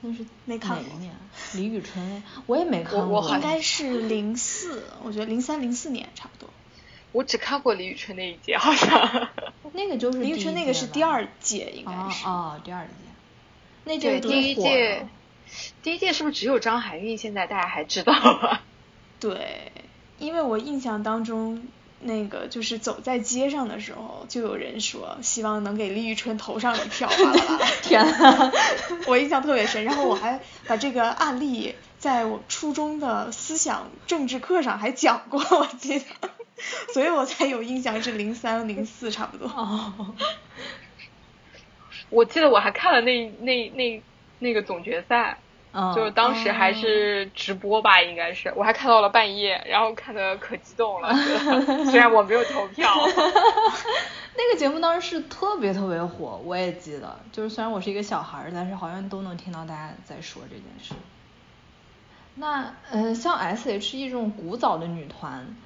[0.03, 0.87] 那是没看过。
[0.87, 1.13] 哪一年？
[1.55, 3.29] 李宇春，我也没看过。
[3.29, 6.49] 应该是零四，我觉得零三零四年差不多。
[7.13, 9.29] 我只看过李宇春那一届，好像。
[9.75, 12.27] 那个就是李宇春那个是第二届，应该是。
[12.27, 12.93] 哦，第二届。
[13.85, 15.07] 那届第一届，
[15.83, 17.17] 第一届是不是只有张含韵？
[17.17, 18.61] 现在大家还知道吗？
[19.19, 19.73] 对，
[20.19, 21.67] 因为我印象当中，
[22.01, 27.09] 那个就是走在街上的时候，就有人说希望能给李宇春投上一票。
[27.83, 28.53] 天呐，
[29.07, 29.85] 我印象特别深。
[29.85, 36.05] 然后我还把这个案例在我初中的思想政治课上还讲过，我记得。
[36.93, 39.47] 所以我才有印象是零三零四差不多。
[39.49, 40.15] 哦。
[42.11, 44.03] 我记得我还看了那那那
[44.39, 45.39] 那个总决赛，
[45.95, 51.15] 就是当时还是直播吧，应该是，我还看到了半夜，然后看的可激动了。
[51.91, 52.87] 虽然我没有投票。
[54.37, 60.95] 那个节目当时是特别特别火，我也记得，就是虽然我是一个小孩儿，但是好像都能听到大家在说这件事。
[62.35, 65.57] 那呃，像 S.H.E 这种古早的女团。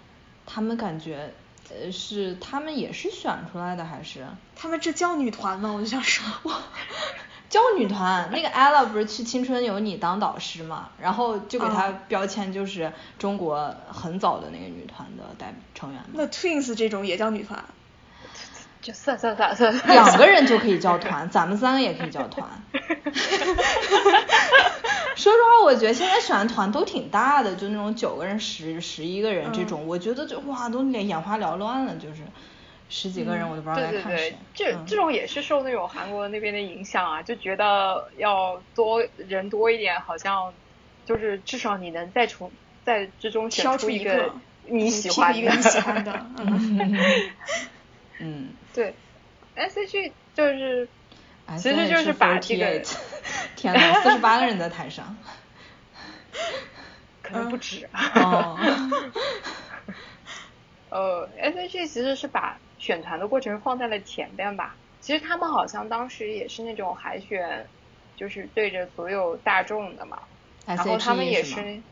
[0.47, 1.33] 他们感觉，
[1.69, 4.25] 呃，是他们也是选出来的还是？
[4.55, 5.73] 他们这叫女团吗？
[5.73, 6.25] 我就想说，
[7.51, 8.31] 叫女团。
[8.31, 16.03] 那个 ella 不是去青春有你当导师嘛，然后就给她标签就是中国很早的那个女团的代成员。
[16.13, 17.63] 那 twins 这种也叫女团？
[18.83, 22.49] 就算算算算，两个人就可以叫团，咱们三个也可以叫团。
[25.17, 32.23] 说实话，我觉得现在选的团都挺大的，就那种九个人、十十一个人这种，我觉得就哇，都眼眼花缭乱了，就是
[32.89, 34.37] 十几个人我都不知道该看谁。
[34.55, 40.53] 这这种也是受那种韩国那边的影响啊，就觉得要多人多一点，好像
[41.05, 42.53] 就是至少你能再从
[42.85, 44.31] 在之中选出一个
[44.67, 45.51] 你喜欢的。
[45.63, 46.27] 喜欢的。
[46.39, 46.97] 嗯。
[48.73, 48.95] 对
[49.55, 50.89] ，S H 就是，
[51.59, 52.83] 其实就是把这个，
[53.57, 55.17] 天呐，四十八个人在台上，
[57.23, 57.89] 可能不止。
[58.15, 58.59] 哦。
[60.91, 64.77] 呃，S H 其实是把选团的过程放在了前边吧。
[65.01, 67.67] 其实他们好像当时也是那种海选，
[68.17, 70.19] 就是对着所有大众的嘛。
[70.67, 71.83] 然后他们也是。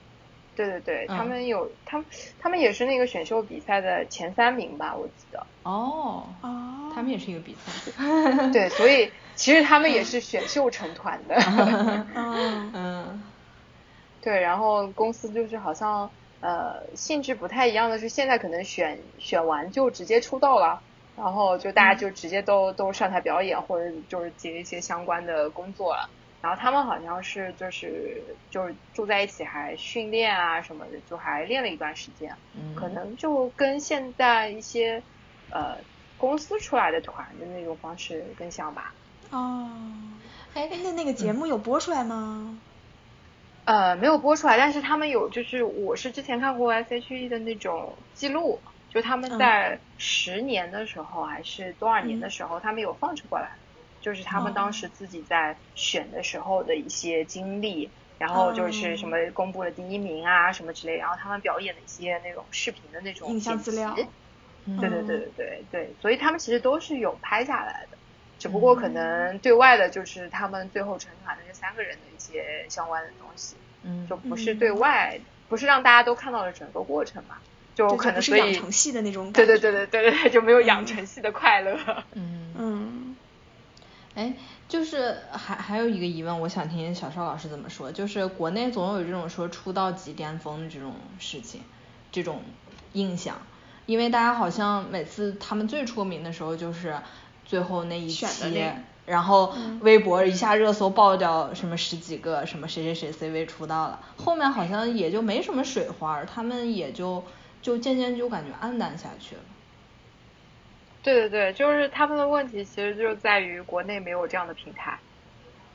[0.56, 2.06] 对对对，他们有他们
[2.40, 5.46] 他们也是那个选秀比赛的前三名吧，我记得。
[5.64, 8.50] 哦哦，他们也是一个比赛。
[8.52, 11.36] 对，所以其实他们也是选秀成团的。
[12.14, 13.22] 嗯嗯。
[14.22, 20.80] 对，然后公司就是好像呃性质不太一样的是，现在可能选选完就直接出道了，
[21.16, 26.08] 然后就大家就直接都都上台表演，或者就是接一些相关的工作了。
[26.44, 32.36] 然后他们好像是就是就是住在一起还训练啊什么的，就还练了一段时间，
[32.76, 35.02] 可能就跟现在一些
[35.48, 35.78] 呃
[36.18, 38.92] 公司出来的团的那种方式更像吧。
[39.30, 39.70] 哦，
[40.52, 42.58] 哎，那那个节目有播出来吗？
[43.64, 53.52] 呃，没有播出来，但是他们有，就是我是之前看过 S.H.E 的那种记录，就他们在十年的时候还是多少年的时候，他们有放出过来。
[54.04, 57.88] 就是他们当时自己在选的时候的一些经历，
[58.18, 63.96] 然后就是什么公布了第一名啊什么之类，然后他们表演的一些那种视频的那种影像资料，
[64.66, 67.96] 对对对对对对，所以他们其实都是有拍下来的，
[68.38, 77.36] 只不过可能对外的就是他们最后成团的这三个人的一些相关的东西，嗯，就不是对外，不是让大家都看到了整个过程嘛，
[77.74, 82.52] 就可能所以养成系的那种，对对对对对对，就没有养成系的快乐，嗯。
[82.58, 83.13] 嗯。
[84.14, 84.32] 哎，
[84.68, 87.90] 就是还还有一个疑问，我想听听小邵老师怎么说。
[87.90, 91.62] 就是国内总有这种说出道即巅峰的这种事情，
[92.12, 92.40] 这种
[92.92, 93.36] 印象，
[93.86, 96.96] 因为大家好像每次他们最出名的时候就是
[97.44, 98.24] 最后那一期，
[99.04, 107.24] 然后微博一下热搜爆掉什么十几个什么谁谁谁 C 位出道了，后面好像也就没什么水花，他们也就
[107.60, 109.42] 就渐渐就感觉黯淡下去了。
[111.04, 114.98] 对对对，就是他们的问题其实就在于国内没有这样的平台，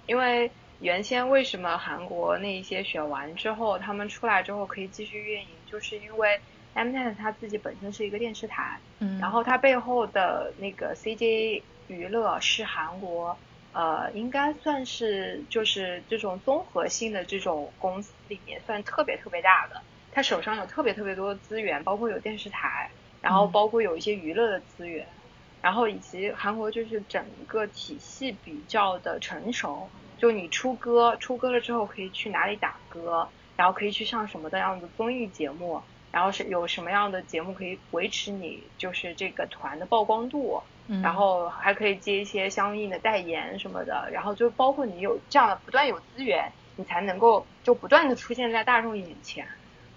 [0.08, 6.40] 因为原先为什么韩国那一些选完之后，他们出来之后可以继续运营，就是因为
[6.74, 13.38] Mnet 它自己本身是一个电视台，嗯，然后它背后的那个 CJ 娱乐是韩国。
[13.72, 19.80] 呃，应该算是就是这种综合性的这种公司里面算特别特别大的，
[20.12, 22.90] 他手上有特别特别多的资源，包括有电视台，
[23.22, 25.06] 然后包括有一些娱乐的资源，
[25.62, 35.82] 然后以及韩国就是整个体系比较的成熟，就你出歌出歌了之后可以去哪里打歌，然后可以去上什么的样子综艺节目，
[36.12, 40.62] 然后是有什么样的节目可以维持你就是这个团的曝光度。
[41.04, 49.48] 然后还可以接一些相应的代言什么的，然后就包括你有这样的不断有资源，你才能够就不断的出现在大众眼前，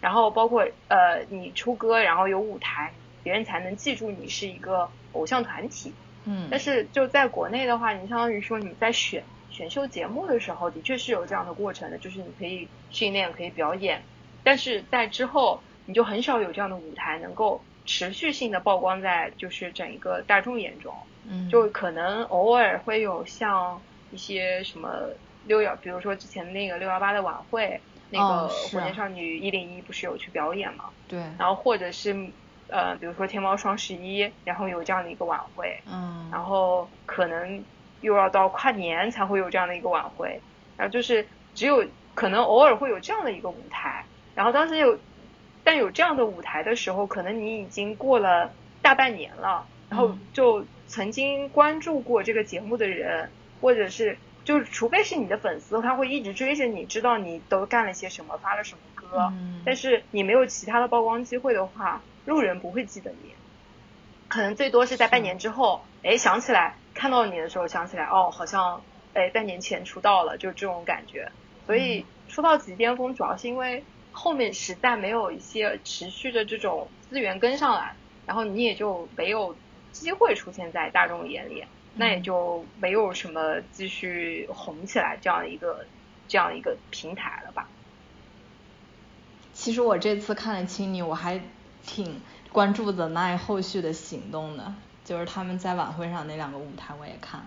[0.02, 2.92] 然后包括呃你出歌，然后有舞台，
[3.22, 5.92] 别人才能记住你是一个偶像团体。
[6.24, 6.48] 嗯。
[6.50, 14.02] 但是就在国内的话，你相当于说你在选选秀节目的时候，的确是有这样的过程的，就是你可以训练，可以表演，
[14.42, 17.60] 但是在之后你就很少有这样的舞台能够。
[17.84, 20.94] 持续性的曝光在就是整一个大众眼中，
[21.28, 23.82] 嗯，就可能偶尔会有像
[24.12, 24.88] 一些什么
[25.46, 30.90] 六幺，比如说之前那个六幺八的晚会，那个火箭少女一零一不是有去表演嘛？
[31.08, 31.18] 对。
[31.36, 32.14] 然后或者是
[32.72, 36.28] 呃，比如说天猫双十一，然后有这样的一个晚会，嗯。
[36.32, 37.62] 然后可能
[38.00, 40.40] 又要到跨年才会有这样的一个晚会，
[40.76, 44.04] 然后就是只有可能偶尔会有这样的一个舞台，
[44.34, 44.98] 然后当时有。
[45.64, 48.52] 但有这样的舞台的时候，可能你已经过了
[48.82, 59.32] 大半年了，然后就曾经关注过这个节目的人，或者是就除非是你的粉丝，他会一直追着你，知道你都干了些什么，发了什么歌。
[59.64, 63.34] 但是你没有其他的曝光机会的话，路人不会记得你，
[64.28, 68.82] 可能最多是在半年之后，哎想起来看到你的时候想起来，哦好像
[69.14, 71.30] 哎半年前出道了，就这种感觉。
[71.66, 73.84] 所以出道即巅峰，主要是因为。
[74.14, 77.96] 后面实在没有一些持续的这种资源跟上来，
[78.26, 79.56] 然后你也就没有
[79.90, 81.64] 机会出现在大众眼里，
[81.94, 85.86] 那也就没有什么继续红起来这样一个
[86.28, 87.66] 这样一个平台了吧。
[89.54, 91.40] 其实我这次看了青你，我还
[91.86, 92.20] 挺
[92.52, 94.74] 关注 The Nine 后续的行动的，
[95.04, 97.46] 就是他们在晚会上那两个舞台我也看了。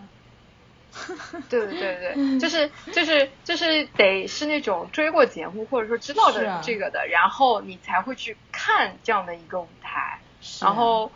[1.50, 10.20] 对对对对，就是就是就是得是那种追过节目或者说知道的这个的，然后你才会去看这样的一个舞台。
[10.62, 11.12] 然后，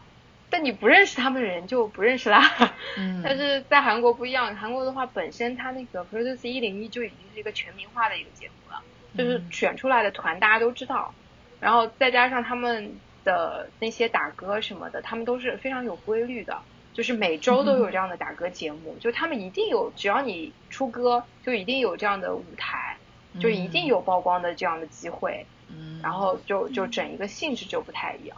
[0.50, 2.74] 但你不认识他们的人就不认识啦。
[2.98, 3.22] 嗯。
[3.24, 8.82] 但是在韩国不一样，韩国的话本身它那个 Produce 一零一就已经是一个全民化的一个节目了，
[9.18, 11.14] 就是选出来的团大家都知道，
[11.62, 13.00] 然后再加上他们
[13.30, 16.58] 的那些打歌什么的，他们都是非常有规律的。
[16.92, 22.98] 就是每周都有这样的打歌节目，就他们一定有，只要你出歌，就一定有这样的舞台，
[23.40, 25.46] 就一定有曝光的这样的机会。
[25.70, 28.36] 嗯，然后就就整一个性质就不太一样。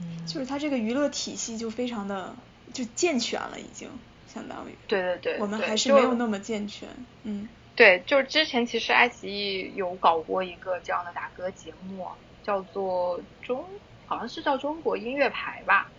[0.00, 2.34] 嗯，就是它这个娱乐体系就非常的
[2.72, 3.90] 就健全了，已经
[4.26, 4.74] 相当于。
[4.86, 5.38] 对对对。
[5.40, 6.88] 我们还是没有那么健全。
[7.24, 7.48] 嗯。
[7.74, 12.06] 对，就是之前其实爱奇艺有搞过一个这样的打歌节目，
[12.42, 13.64] 叫做中，
[14.08, 15.90] 好像是叫中国音乐牌吧。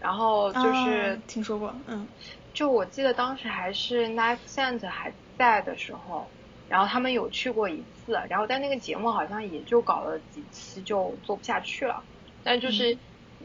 [0.00, 2.08] 然后就是听说过，嗯，
[2.54, 6.26] 就我记得当时还是 Nine Cent 还在的时候，
[6.70, 12.02] 然后他们有去过一次，然后但那个节目好像也就搞了几期就做不下去了。
[12.42, 12.96] 但就是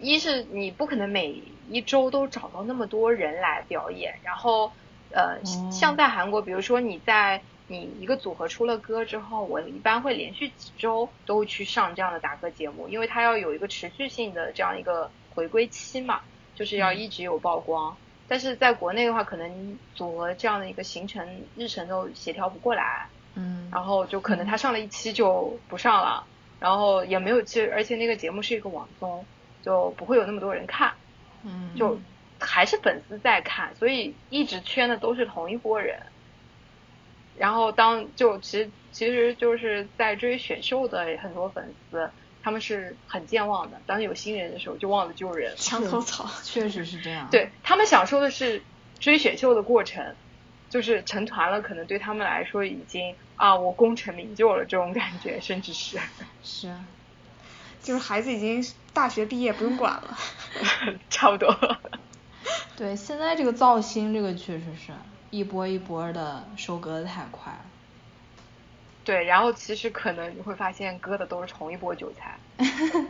[0.02, 4.72] 一是你不可能每一周都找到那么多人来表演，然后
[5.12, 16.22] 呃像在韩国，比如说你在你一个组合出了歌之后，我一般会连续几周都会去上这样的打歌节目，因为它要有一个持续性的这样一个回归期嘛。
[16.58, 17.98] 就是要一直有曝光，
[18.30, 26.26] 但是在国内的话，可能组合这样的一个行程日程都协调不过来，嗯，然后就可能他上了一期就不上了，
[26.62, 29.26] 然后也没有，其实而且那个节目是一个网综，
[29.64, 30.94] 就不会有那么多人看，
[31.44, 32.00] 嗯，就
[32.40, 36.00] 还是粉丝在看，所以一直圈的都是同一波人，
[37.38, 42.10] 然后当就其实其实就是在追选秀的很多粉丝。
[42.44, 47.28] 他们是很健忘的，当有新人的时候就忘了旧人，墙头草，确实是这样。
[47.32, 48.62] 对他们享受的是
[49.00, 50.14] 追选秀的过程，
[50.70, 55.98] 就是成团了，可能对他们来说已经啊，我功成名就了这种感觉，甚至是
[56.46, 56.72] 是，
[57.82, 58.64] 就是孩子已经
[58.94, 60.16] 大学毕业不用管了，
[61.10, 61.52] 差不多。
[62.78, 64.92] 对，现在这个造星，这个确实是
[65.30, 67.60] 一波一波的收割的太快了。
[69.04, 72.38] 对，然后其实可能你会发现割的都是同一波韭菜。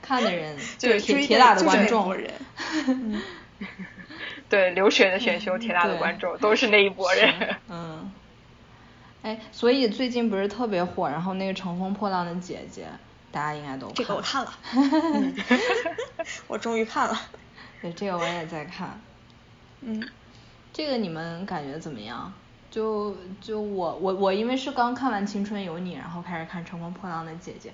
[0.00, 2.16] 看的人 就是铁铁打的观众。
[4.48, 7.56] 对，流血的选秀，铁打的观众都是那一波人。
[7.68, 8.10] 嗯。
[9.22, 12.84] 哎，所以最近不是特别火，然后那个《乘风破浪的姐姐》，
[13.32, 14.54] 大家应该都这个我看了，
[16.46, 17.20] 我终于看了。
[17.82, 19.00] 对，这个我也在看。
[19.80, 20.08] 嗯。
[20.78, 22.32] 这个你们感觉怎么样？
[22.70, 27.70] 就就我我我因为是刚看完《青春有你》，然后开始看《乘风破浪的姐姐》，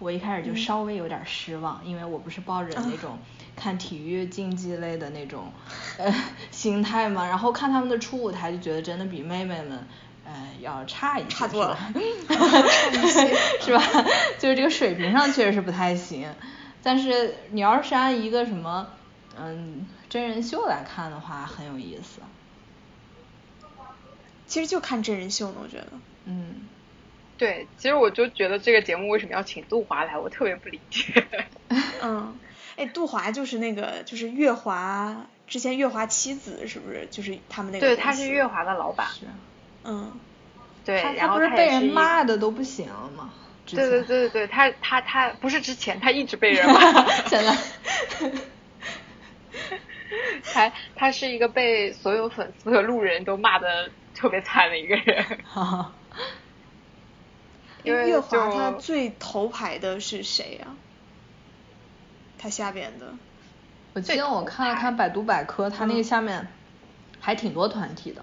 [0.00, 3.16] 我一开始就稍微有点失望，因为我不是抱着那种
[3.54, 5.52] 看体育竞技类的那种
[5.98, 6.12] 呃
[6.50, 9.86] 心态嘛，然后看他们的初舞台就觉得真的比妹妹们。
[10.30, 11.78] 呃，要差一些，差多了
[13.62, 13.82] 是吧？
[14.38, 16.28] 就是这个水平上确实是不太行。
[16.82, 18.88] 但是你要是按一个什么，
[19.40, 22.20] 嗯，真人秀来看的话，很有意思。
[24.48, 25.86] 其实就看真人秀呢，我觉得。
[26.24, 26.62] 嗯。
[27.36, 31.24] 对，其实我就觉得这个节目为什么要请杜华来，我特别不理解。
[32.02, 32.36] 嗯，
[32.76, 37.06] 哎，杜华就是那个，就是月华之前月华妻子是不是？
[37.12, 37.86] 就是他们那个。
[37.86, 39.06] 对，他是月华的老板。
[39.06, 39.26] 是。
[39.84, 40.18] 嗯，
[40.84, 43.32] 对，他不是被人骂的都不行了吗？
[43.66, 47.56] 对对对对对，他他他不是之前他一直被人骂， 现在，
[50.42, 55.24] 他他是一个被所有粉丝和路人都骂的特别惨的一个人。
[57.84, 60.66] 因为月华他最头牌的是谁呀？
[62.36, 63.12] 他下边的，
[63.94, 66.46] 我记得我看了看百度百科，他那个下面
[67.20, 68.22] 还挺多团体的。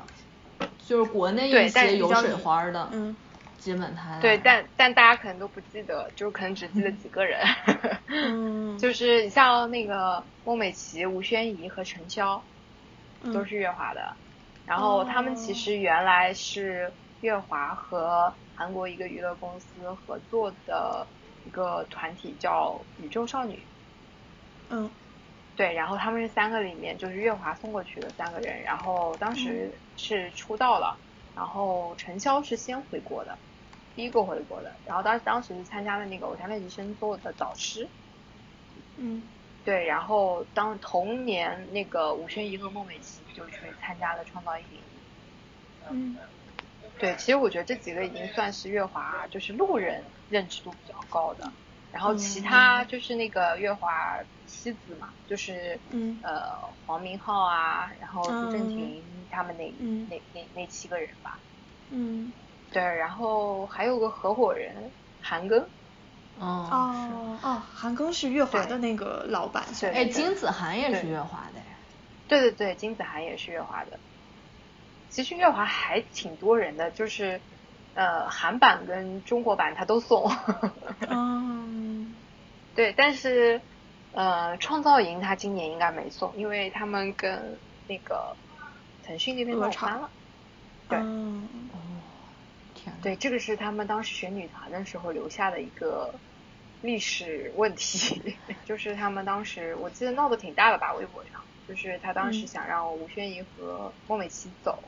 [0.88, 3.16] 就是国内一些有水花的，嗯，
[3.58, 7.42] 基本他对，但但大家可能都不记得，就是可能只记得几个人，
[8.08, 12.42] 嗯， 就是像那个孟美岐、吴宣仪和陈潇，
[13.34, 14.16] 都是月华的，
[14.66, 16.92] 然后他们其实原来是
[17.22, 21.08] 乐华和韩国一个娱乐公司合作的
[21.46, 23.60] 一个团体，叫宇宙少女，
[24.70, 24.90] 嗯。
[25.58, 30.98] 对，然后他们是三个里面就是月华送过去的三个人，然后当时是出道了，
[31.34, 33.38] 然后陈潇是先回国的，
[33.96, 37.88] 第一个回国的，然后当当时是参加了那个偶像练习生做的导师，
[38.98, 39.24] 嗯，
[39.64, 46.18] 对，然后当同年那个吴宣仪和孟美岐就去参加了创造一零一，嗯，
[46.98, 51.52] 对，其实我觉得这几个已经算是月华就是路人认知度比较高的，
[51.92, 54.20] 然后其他就是那个月华。
[54.48, 55.80] 妻子嘛，就是
[56.22, 56.52] 呃
[56.86, 59.74] 黄明昊啊，然后朱正廷他们那
[60.08, 61.40] 那那那七个人吧。
[61.90, 62.32] 嗯。
[62.72, 65.60] 对，然后还有个合伙人韩庚。
[66.38, 66.70] 哦。
[66.72, 69.64] 哦哦，韩庚是月华的那个老板。
[69.82, 69.90] 对。
[69.90, 71.60] 哎，金子涵也是月华的。
[72.28, 74.00] 对对对，金子涵也是月华的。
[75.10, 77.40] 其实月华还挺多人的，就是
[77.94, 80.32] 呃韩版跟中国版他都送。
[81.10, 82.16] 嗯。
[82.76, 83.62] 对，但是。
[84.18, 88.34] 呃，创造营他今年应该没送，因为他们跟那个
[89.04, 90.10] 腾讯那边闹翻了。
[90.88, 90.98] 对。
[90.98, 91.42] 哦。
[92.74, 92.96] 天。
[93.04, 96.16] 对，这个是他们当时选女团的时候留下的一个
[96.82, 104.84] 历史问题， 就是他们当时我记得闹得挺大的吧，微博上，就是他当时想让吴宣仪和孟美岐走。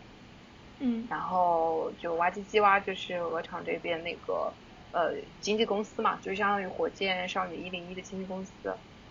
[0.80, 1.08] 嗯。
[1.10, 4.54] 然后就哇唧唧哇，就是鹅厂这边那个
[4.92, 8.54] 呃经纪公司嘛，就相当于火箭少女一零一的经纪公司。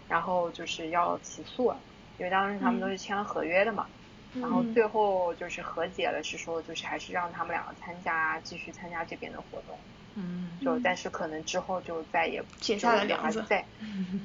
[0.09, 1.75] 然后就是要起诉，
[2.17, 3.89] 因为当时他们都是签了合约的嘛。
[4.33, 9.81] 然后最后就是和解了，是说就是还是让他们两个参加，继续参加这边的活动。
[10.17, 10.51] 嗯。
[10.61, 13.45] 就但是可能之后就再也结下了梁子。
[13.49, 13.65] 再，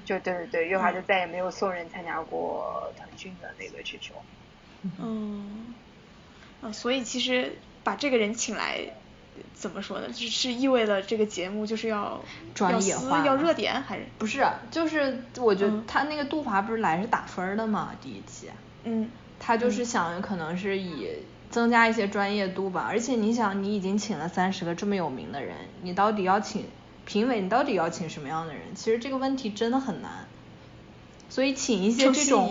[0.04, 4.16] 就对对对，月华就再也没有送人参加过腾讯的那个去球。
[5.00, 5.74] 嗯。
[6.62, 8.94] 啊，所以其实把这个人请来。
[9.54, 10.10] 怎么说呢？
[10.10, 12.22] 就是意味着这个节目就是要
[12.54, 14.46] 专业化，要热点还是不是？
[14.70, 18.50] 就是我觉得他那个杜华不是来是打分的嘛，第一期。
[18.84, 19.10] 嗯。
[19.40, 21.08] 他就是想可能是以
[21.52, 26.66] 增加一些专业度吧，而且你想，你已经请了三十个这么有名的人，你到底要请
[27.06, 27.42] 评委？
[27.42, 28.74] 你到底要请什么样的人？
[28.74, 30.26] 其实这个问题真的很难。
[31.30, 32.50] 所以请一些这种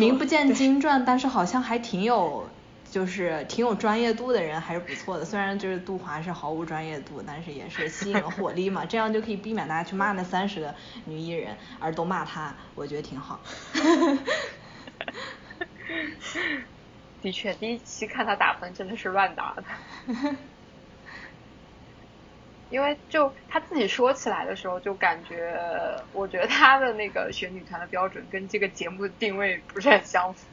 [0.00, 2.48] 名不见经传，但是好像还挺有。
[2.90, 10.74] 就是挺有专业度的人还是不错的，虽然就是杜华是毫无专业度，但是也是吸引了火力嘛， 这样就可以避免大家去骂那三十个
[11.04, 13.40] 女艺人，而都骂她，我觉得挺好。
[17.22, 19.64] 的确，第一期看他打分真的是乱打的，
[22.70, 25.58] 因为就他自己说起来的时候，就感觉
[26.12, 30.46] 我觉得他的那个选女团的标准跟这个节目的定位不是很相符，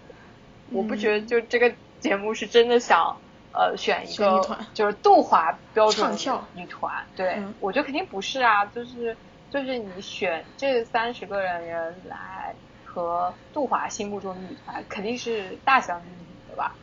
[0.72, 1.74] 我不觉得就这个。
[2.01, 3.18] 节目是真的想
[3.51, 6.11] 呃选一个就是杜华标准
[6.53, 9.18] 女团，对，我觉得肯定不是啊，就是
[9.49, 12.53] 就就是你选这三十个人人来
[12.84, 16.76] 和杜华心目中的女团，肯定是大相径庭的吧？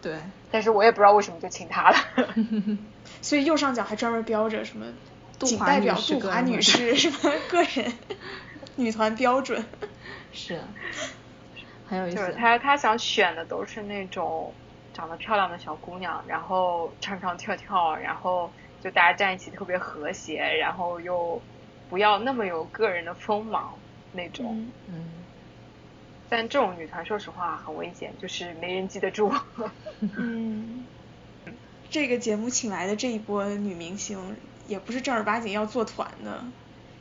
[0.00, 0.18] 对。
[0.50, 1.96] 但是我也不知道为什么就请她了。
[3.20, 4.86] 所以右上角还专门标着什么，
[5.40, 7.92] 仅代表杜华女士 什么个人
[8.76, 9.64] 女团标准。
[10.32, 10.60] 是。
[11.88, 12.16] 很有意思。
[12.16, 14.52] 就是他他想选的都是那种
[14.92, 18.50] 长得漂亮的小姑娘，然后唱唱跳跳，然后
[18.82, 21.40] 就大家站一起特别和谐，然后又
[21.90, 23.74] 不要那么有个人的锋芒
[24.12, 24.66] 那种。
[24.88, 25.23] 嗯。
[26.28, 29.32] 但这种女团说实话很危险，就是没人记得住。
[30.00, 30.84] 嗯。
[31.90, 34.18] 这个节目请来的这一波女明星
[34.66, 36.44] 也不是正儿八经要做团的，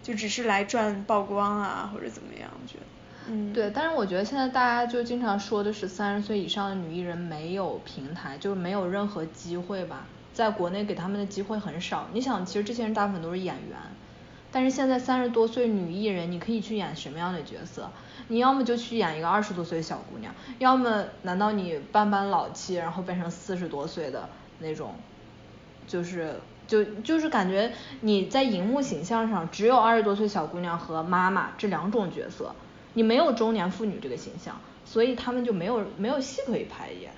[0.03, 2.83] 就只是来赚曝光啊或者怎么样，我觉得。
[3.25, 12.07] 嗯，对，但是我觉得现在大家就经常说的是三十岁以上的女艺人没有平台，就是没有任何机会吧，在国内给他们的机会很少。
[12.13, 13.79] 你想，其实这些人大部分都是演员，
[14.53, 17.89] 但是现在三十多岁女艺人，你可以去演什么样的角色？
[18.29, 24.29] 你要么就去演一个二十多岁小姑娘，要么难道你扮扮老气，然后变成四十多岁的
[24.59, 24.95] 那种，
[25.87, 26.35] 就是
[26.67, 32.55] 就就是感觉你在荧幕形象上只有二十多岁小姑娘和妈妈这两种角色。
[32.93, 37.11] 你没有中年妇女这个形象，所以他们就没有没有戏可以拍演。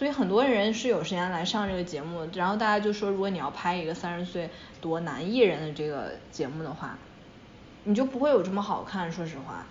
[0.00, 4.48] 所以很多人是有时间来上这个节目，然后大家就说，如果你要拍一个三十岁
[4.80, 6.96] 多男艺人的这个节目的话，
[7.84, 9.66] 你就不会有这么好看，说实话。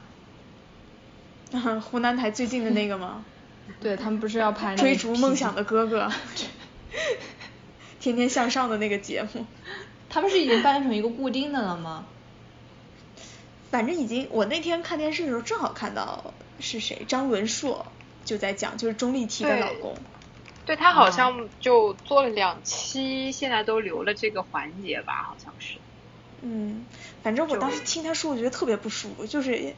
[1.81, 3.25] 湖南台最近的那个吗？
[3.81, 6.11] 对他们不是要拍追逐梦想的哥哥，
[7.99, 9.47] 天天向上的那个节目。
[10.11, 12.05] 他们是已经扮成一个固定的了吗？
[13.71, 17.87] 反正已经，我那天看电视的时候正好看到是谁，张伦硕
[18.25, 19.95] 就在讲，就是钟丽缇的老公。
[20.69, 25.77] 对他好像就做了两期，现在都留了这个环节吧，好像是。
[26.43, 26.85] 嗯，
[27.23, 29.73] 反正我当时听他说，我觉得特别不舒服，就是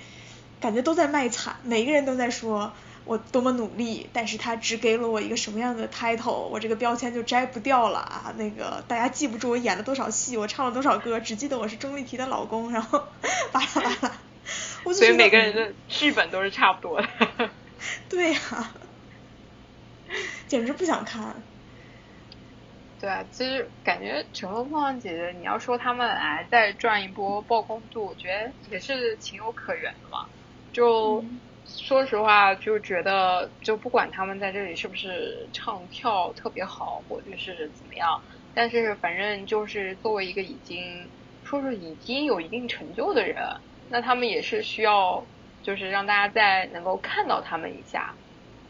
[0.60, 2.74] 感觉都在卖惨，每个人都在说。
[3.06, 8.34] 我多么努力，但是他只给了我一个什么样的 title，我这个标签就摘不掉了啊！
[8.38, 13.02] 那个大家记不住我演了多少戏，我唱了多少歌，只记得我是钟丽缇的老公，然后
[13.54, 14.12] 巴拉巴拉。
[14.94, 17.08] 所以每个人的剧本都是差不多的。
[18.10, 18.40] 对呀，
[20.52, 21.34] 简直不想看。
[23.00, 30.28] 对啊，其实感觉《乘风破浪姐姐》，你要说他们来再赚一波曝光度，我觉得也是情有可原的嘛，
[30.74, 31.24] 就。
[31.68, 38.20] 说实话，就觉得就不管他们在这里是不是唱跳特别好，或者是怎么样，
[38.54, 41.08] 但是反正就是作为一个已经
[41.46, 43.38] 说是已经有一定成就的人，
[43.90, 45.24] 那他们也是需要
[45.64, 48.16] 就是让大家再能够看到他们一下。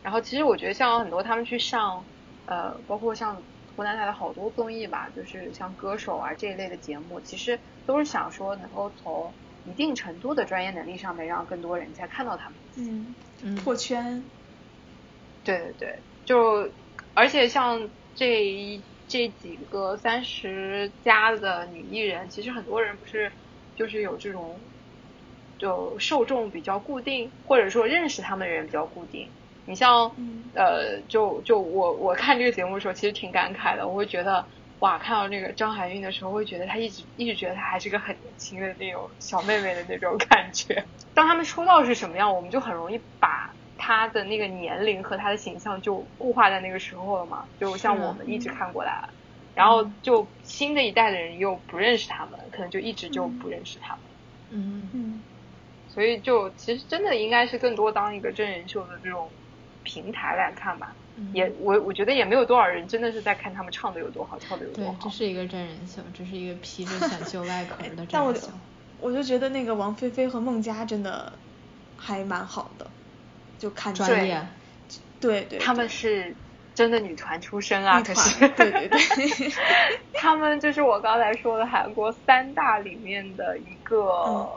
[0.04, 2.04] 然后其实我觉得像很多他们去上
[2.46, 3.42] 呃，包括像
[3.76, 9.32] 湖南台的好多综艺吧，就是像歌手啊这一类的节目，其实都是想说能够从。
[9.64, 12.58] 一定程度的专业能力上面，让更多人才看到他们。
[13.44, 14.24] 嗯，破圈。
[15.44, 16.68] 对对对，就
[17.14, 23.32] 而且像这一这几个三十加的女艺人，其实很多人不是
[23.76, 24.60] 就是有这种，
[25.60, 29.28] 就受众比较固定，或者说认识他们的人比较固定。
[29.66, 30.12] 你像
[30.54, 34.46] 呃，就就我我看这个节目的时候，其实挺感慨的，我会觉得。
[34.82, 40.84] 哇，看到那个张含韵的时候，会觉得她一直一直觉得她还是个很年轻的那种小妹妹的那种感觉。
[41.14, 47.46] 当他们出道是什么样，我们就很容易把她的那个年龄和她的形象就固化在那个时候了嘛。
[47.60, 49.08] 就像我们一直看过来，
[49.54, 54.02] 然后就新的一代的人又不认识他们，可能就一直就不认识他们。
[54.50, 55.22] 嗯嗯。
[55.90, 59.30] 所以就其实真的应该是更多当一个真人秀的这种
[59.84, 60.94] 平台来看吧。
[61.34, 64.92] 也我我觉得也没有多少人真的是在看他们唱的有多好，跳的有多好。
[64.94, 68.10] 对，这是一个真人秀，这是一个披着选秀外壳的 真人秀。
[68.12, 68.34] 但我
[69.02, 71.32] 我就觉得那个王菲菲和孟佳真的
[71.98, 72.88] 还蛮好的，
[73.60, 74.42] 就看专业。
[75.20, 75.60] 对对。
[75.60, 76.34] 他们是
[76.74, 78.48] 真的女团出身啊，可是。
[78.50, 79.52] 对对对。
[80.14, 84.50] 他们就是我刚才说的韩国三大里面的一个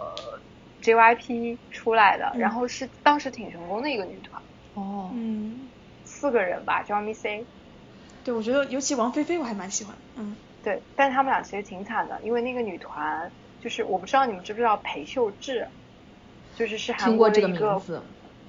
[0.82, 4.40] JYP 出来的，然后是当时挺成功的一个女团。
[4.74, 5.10] 哦。
[5.14, 5.68] 嗯。
[6.06, 7.44] 四个人吧，叫 Miss A。
[8.24, 9.94] 对，我觉得尤其王菲菲我还蛮喜欢。
[10.16, 15.66] 嗯，对，但是他们俩其实挺惨的，因为那个女团就是我不知道你们知不知道裴秀智，
[16.56, 17.82] 就是是韩国的一个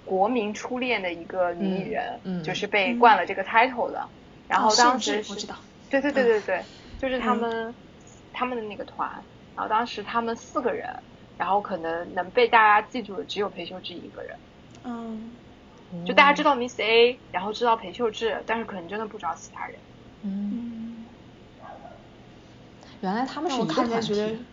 [0.06, 4.08] 国民初恋的一个女艺人，就是被冠了这个 title 的。
[4.48, 5.56] 然后当时我知道。
[5.90, 6.64] 对对对对对，
[7.00, 7.74] 就是他们
[8.32, 9.10] 他们的那个团，
[9.56, 10.88] 然后当时他们四个人，
[11.38, 14.38] 然后可能能被大家记住的只有裴秀智一个人。
[14.84, 15.32] 嗯。
[16.04, 19.76] 就大家知道 Miss A，然后知道裴秀智，但是可能真的不知道其他人。
[20.24, 21.06] 嗯。
[23.02, 24.46] 原来他们是一个团体。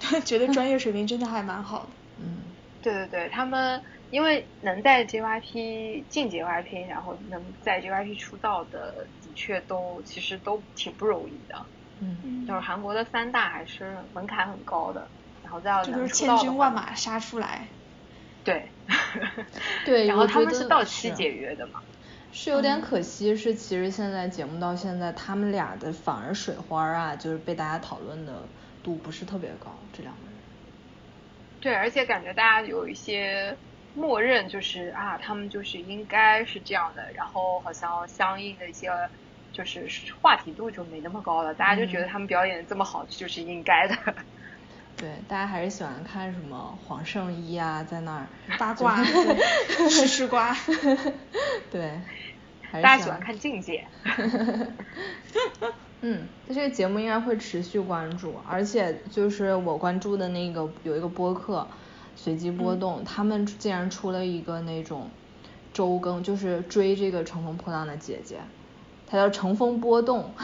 [0.26, 1.88] 觉得专业水平真的还蛮好的。
[2.18, 2.42] 嗯，
[2.82, 3.80] 对对对，他们
[4.10, 11.64] 因为能在 JYP 进 JYP，然后能在 JYP 出道的，的确都其实都挺不容易的。
[12.00, 15.08] 嗯，就是韩国的三大还是门槛很高的，
[15.42, 17.68] 然后再要能出道千军万马杀出来。
[18.42, 18.68] 对。
[19.84, 21.82] 对，然后他们是到期解约的嘛。
[22.32, 28.42] 是有点可惜，是其实现在节目到现在，他们俩的反而水花啊，就是被大家讨论的
[28.82, 30.34] 度不是特别高，这两个人。
[31.60, 33.56] 对，而且感觉大家有一些
[33.94, 38.90] 默认，就是啊，他们就是应该是这样的，然后好像相应的一些
[39.52, 39.88] 就是
[40.20, 43.96] 话题度就没那么高了，大家就觉得他们表演这么好，就是应该的。
[44.96, 48.26] 对，大家还是喜欢看什么黄圣依啊，在那儿
[48.58, 49.04] 八卦，
[49.90, 50.56] 吃吃瓜。
[51.70, 52.00] 对。
[52.72, 53.86] 大家喜欢看境界。
[56.00, 61.68] 嗯，那这个节目应该会持续关注，而且就是我关注的那个有一个播客，
[62.16, 65.08] 随机波动，他们竟然出了一个那种
[65.72, 68.38] 周更，就是追这个乘风破浪的姐姐，
[69.06, 70.34] 它叫乘风波动，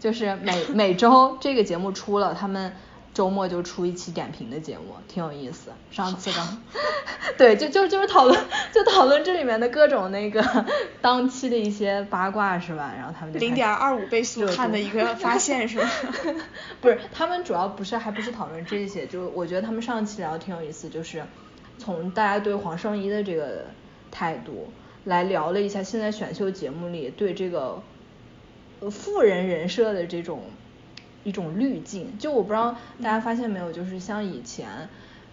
[0.00, 2.72] 就是每每周这个节目出了，他们。
[3.14, 5.70] 周末就出一期点评的节目，挺有意思。
[5.92, 6.62] 上次刚，
[7.38, 8.38] 对，就就就是讨论，
[8.72, 10.42] 就讨论这里面的各种那个
[11.00, 12.92] 当期的一些八卦是吧？
[12.96, 15.88] 然后他们就零点二五倍速看的一个发现是吧？
[16.82, 21.22] 不是，他们主要不是还不是讨论这些，就我觉得他们上期聊的挺有意思，就是
[21.78, 23.66] 从大家对黄圣依的这个
[24.10, 24.72] 态度
[25.04, 27.80] 来聊了一下现在选秀节目里对这个
[28.90, 30.42] 富人人设的这种。
[31.24, 34.68] 一种滤镜，就我不知道大家发现没有，就是像以前，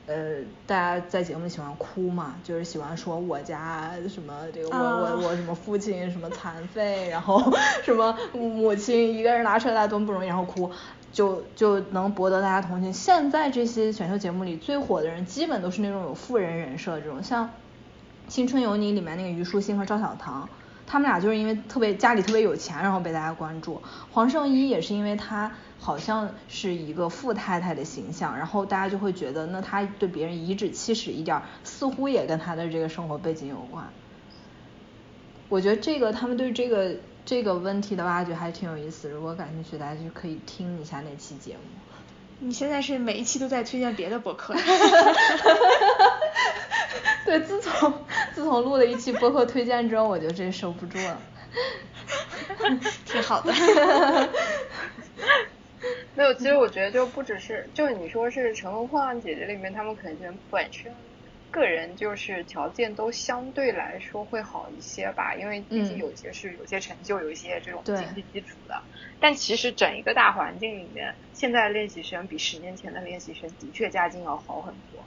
[0.08, 10.72] 呃，大家在节目里喜欢哭嘛，就是喜欢说我家什么这个我我我什么父亲什么残废，然后什么母亲一个人拿车来多么不容易，然后哭，
[11.12, 12.92] 就就能博得大家同情。
[12.92, 17.46] 现在这些选秀节目里最火的人，基本都是那种有富人人设这种，像
[18.28, 20.48] 《青春有你》里面那个虞书欣和赵小棠。
[20.86, 23.82] 他们俩就是因为特别家里特别有钱，然后被大家关注。
[24.12, 33.86] 黄圣依也是因为她好像是一个富太太的形象，然后大家就会觉得，那她对别人颐指气使一点，似乎也跟她的这个生活背景有关。
[35.50, 41.60] 我觉得这个他们对这个这个问题的挖掘还挺有意思，如果感兴趣，大家就可以听一下那期节目。
[42.40, 44.56] 你现在是每一期都在推荐别的博客？
[47.24, 47.94] 对，自从
[48.34, 51.22] 自从录了一期播客推荐之后，我就真收不住了。
[53.06, 53.54] 挺好的。
[56.14, 60.94] 没有，其实我觉得就不只是，就是你说是《乘风破浪姐姐》里面，他们可能本身
[61.50, 68.76] 个人就是条件都相对来说会好一些吧，因为毕竟有些是有些成就，有一些这种经济基础的。
[69.20, 75.04] 但其实整一个大环境里面，现在的练习生比十年前的练习生的确家境要好很多。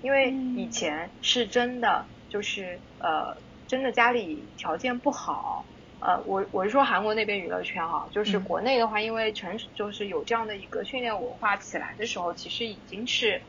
[0.00, 5.64] 因为以前是真的，就是呃，真的家里条件不好，
[6.00, 13.40] 呃，我我是说韩国那边娱乐圈哈，就是国内的话，因为成就是有这样的一个训练文化起来的时候，其实已经是，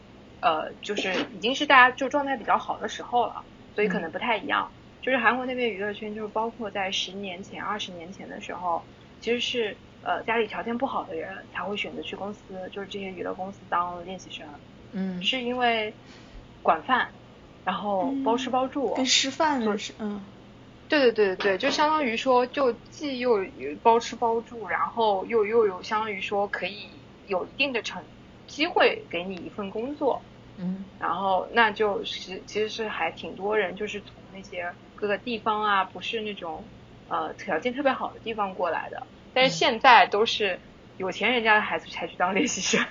[0.41, 3.43] 呃，就是已经是大家就状态比较好的时候了，
[3.75, 4.71] 所以可能不太一样。
[5.01, 8.81] 就是韩国那边娱乐圈，就是包括在十年前、二十年前的时候，
[9.21, 14.47] 其实是呃家里条件不好的人才会选择去公司，就是这些娱乐公司当练习生，
[14.93, 15.93] 嗯，是因为。
[16.61, 17.07] 管饭，
[17.65, 20.21] 然后包吃包住，跟师范就是，嗯，
[20.87, 23.45] 对对对对对，就相当于说，就既又
[23.83, 26.87] 包吃包住，然后又又有相当于说可以
[27.27, 28.01] 有一定的成
[28.47, 30.21] 机会给你一份工作，
[30.57, 36.63] 嗯，然后那就是其实是还挺多人就是从那些各个地方啊，不是那种
[37.07, 40.59] 呃条件特别好的地方过来的，但是现在都是
[40.97, 42.83] 有钱人家的孩子才去当练习生，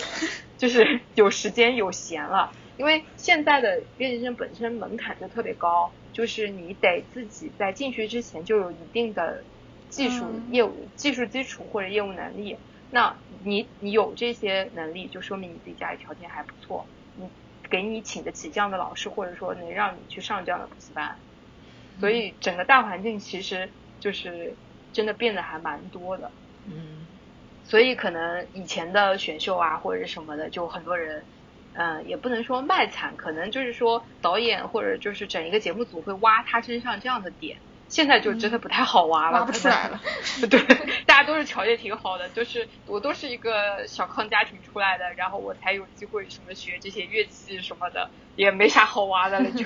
[0.56, 2.50] 就是有时间有闲了。
[2.82, 9.44] 因为现在的练习生本身门槛就特别高，就是你得自己在进去之前就有一定的
[9.88, 12.56] 技术业务、技术基础或者业务能力。
[12.90, 13.14] 那
[13.44, 17.28] 你你有这些能力，就说明你自己家里条件还不错，你
[17.70, 21.16] 给你请得起这样的老师，或者说能让你去上这样的补习班。
[22.00, 23.68] 所以整个大环境其实
[24.00, 24.54] 就是
[24.92, 26.32] 真的变得还蛮多的。
[26.66, 27.06] 嗯。
[27.62, 31.22] 所以可能以前的选秀啊或者是什么的，就很多人。
[31.74, 37.56] 嗯，也不能说卖惨，可能就是说导演或者就是整一个节目组会挖他身上这样的点，
[37.88, 40.00] 现在就真的不太好挖了，挖不出来了。
[40.50, 40.60] 对，
[41.06, 49.64] 大家都是条件挺好的，就是我都是一个小康家庭出来的，然后我才有机会什么学这些乐器什么的，也没啥好挖的了就。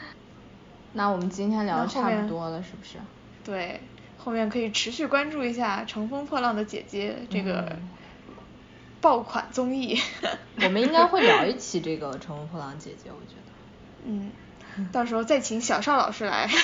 [0.92, 2.98] 那我们今天聊的差不多了，是不是？
[3.44, 3.80] 对，
[4.18, 7.78] 后面可以持续关注一下《乘风破浪的姐姐》这个。
[9.08, 9.98] 爆款综艺。
[10.62, 13.52] 我们应该会聊一期这个《乘风破浪姐姐》，我觉得。
[14.04, 14.30] 嗯，
[14.92, 16.46] 到时候再请小邵老师来。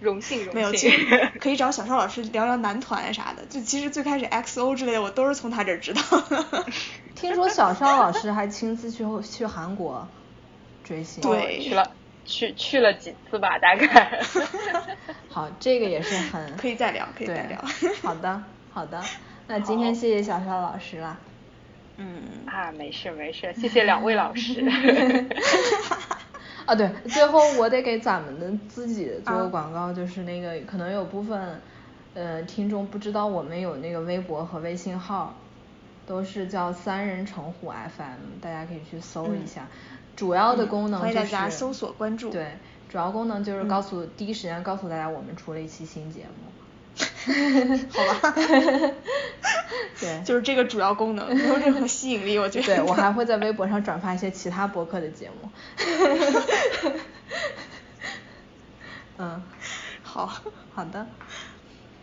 [0.00, 0.54] 荣幸荣幸。
[0.54, 3.44] 没有，其实可以找小邵老师聊聊男团啥的。
[3.44, 6.64] 就其实最开始 XO 之类的，我都是从他这儿知道的。
[7.14, 10.08] 听说小邵老师还亲自去去韩国
[10.82, 11.22] 追星。
[11.22, 11.90] 对，去了
[12.24, 14.22] 去去了几次吧，大概。
[15.28, 16.56] 好，这个也是很。
[16.56, 17.62] 可以再聊，可以再聊。
[18.02, 18.42] 好的，
[18.72, 19.02] 好的。
[19.46, 21.18] 那今天谢谢小邵老师了。
[21.96, 22.22] 嗯。
[22.46, 24.64] 啊，没事没事，谢谢两位老师。
[26.66, 31.60] 啊 对，最后我得给咱们的自己做个广告，就是那个可能有部分
[32.14, 35.34] 呃听众不知道我们有那个微博和微信号，
[36.06, 39.66] 都是叫三人成虎 FM，大家可以去搜一下。
[40.16, 41.14] 主要的功能就是。
[41.16, 42.30] 欢迎大家搜索关注。
[42.30, 42.52] 对，
[42.88, 46.63] 主要功能就是告诉第一时间告诉大家我们出了一期新节目。
[47.92, 48.34] 好吧。
[50.00, 50.22] 对。
[50.24, 52.66] 就是这个主要功能，没有任何吸引力，我觉得。
[52.66, 55.50] 对，我还会在微博上转发一些其他博客的节目。
[59.18, 59.42] 嗯，
[60.02, 60.30] 好，
[60.74, 61.06] 好的。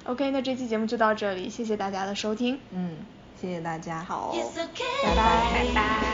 [0.06, 2.60] OK，那这期节目就到这里，谢谢大家的收听。
[2.72, 2.98] 嗯，
[3.40, 4.04] 谢谢大家。
[4.04, 4.34] 好，
[5.04, 5.16] 拜拜。
[5.54, 6.11] 拜拜。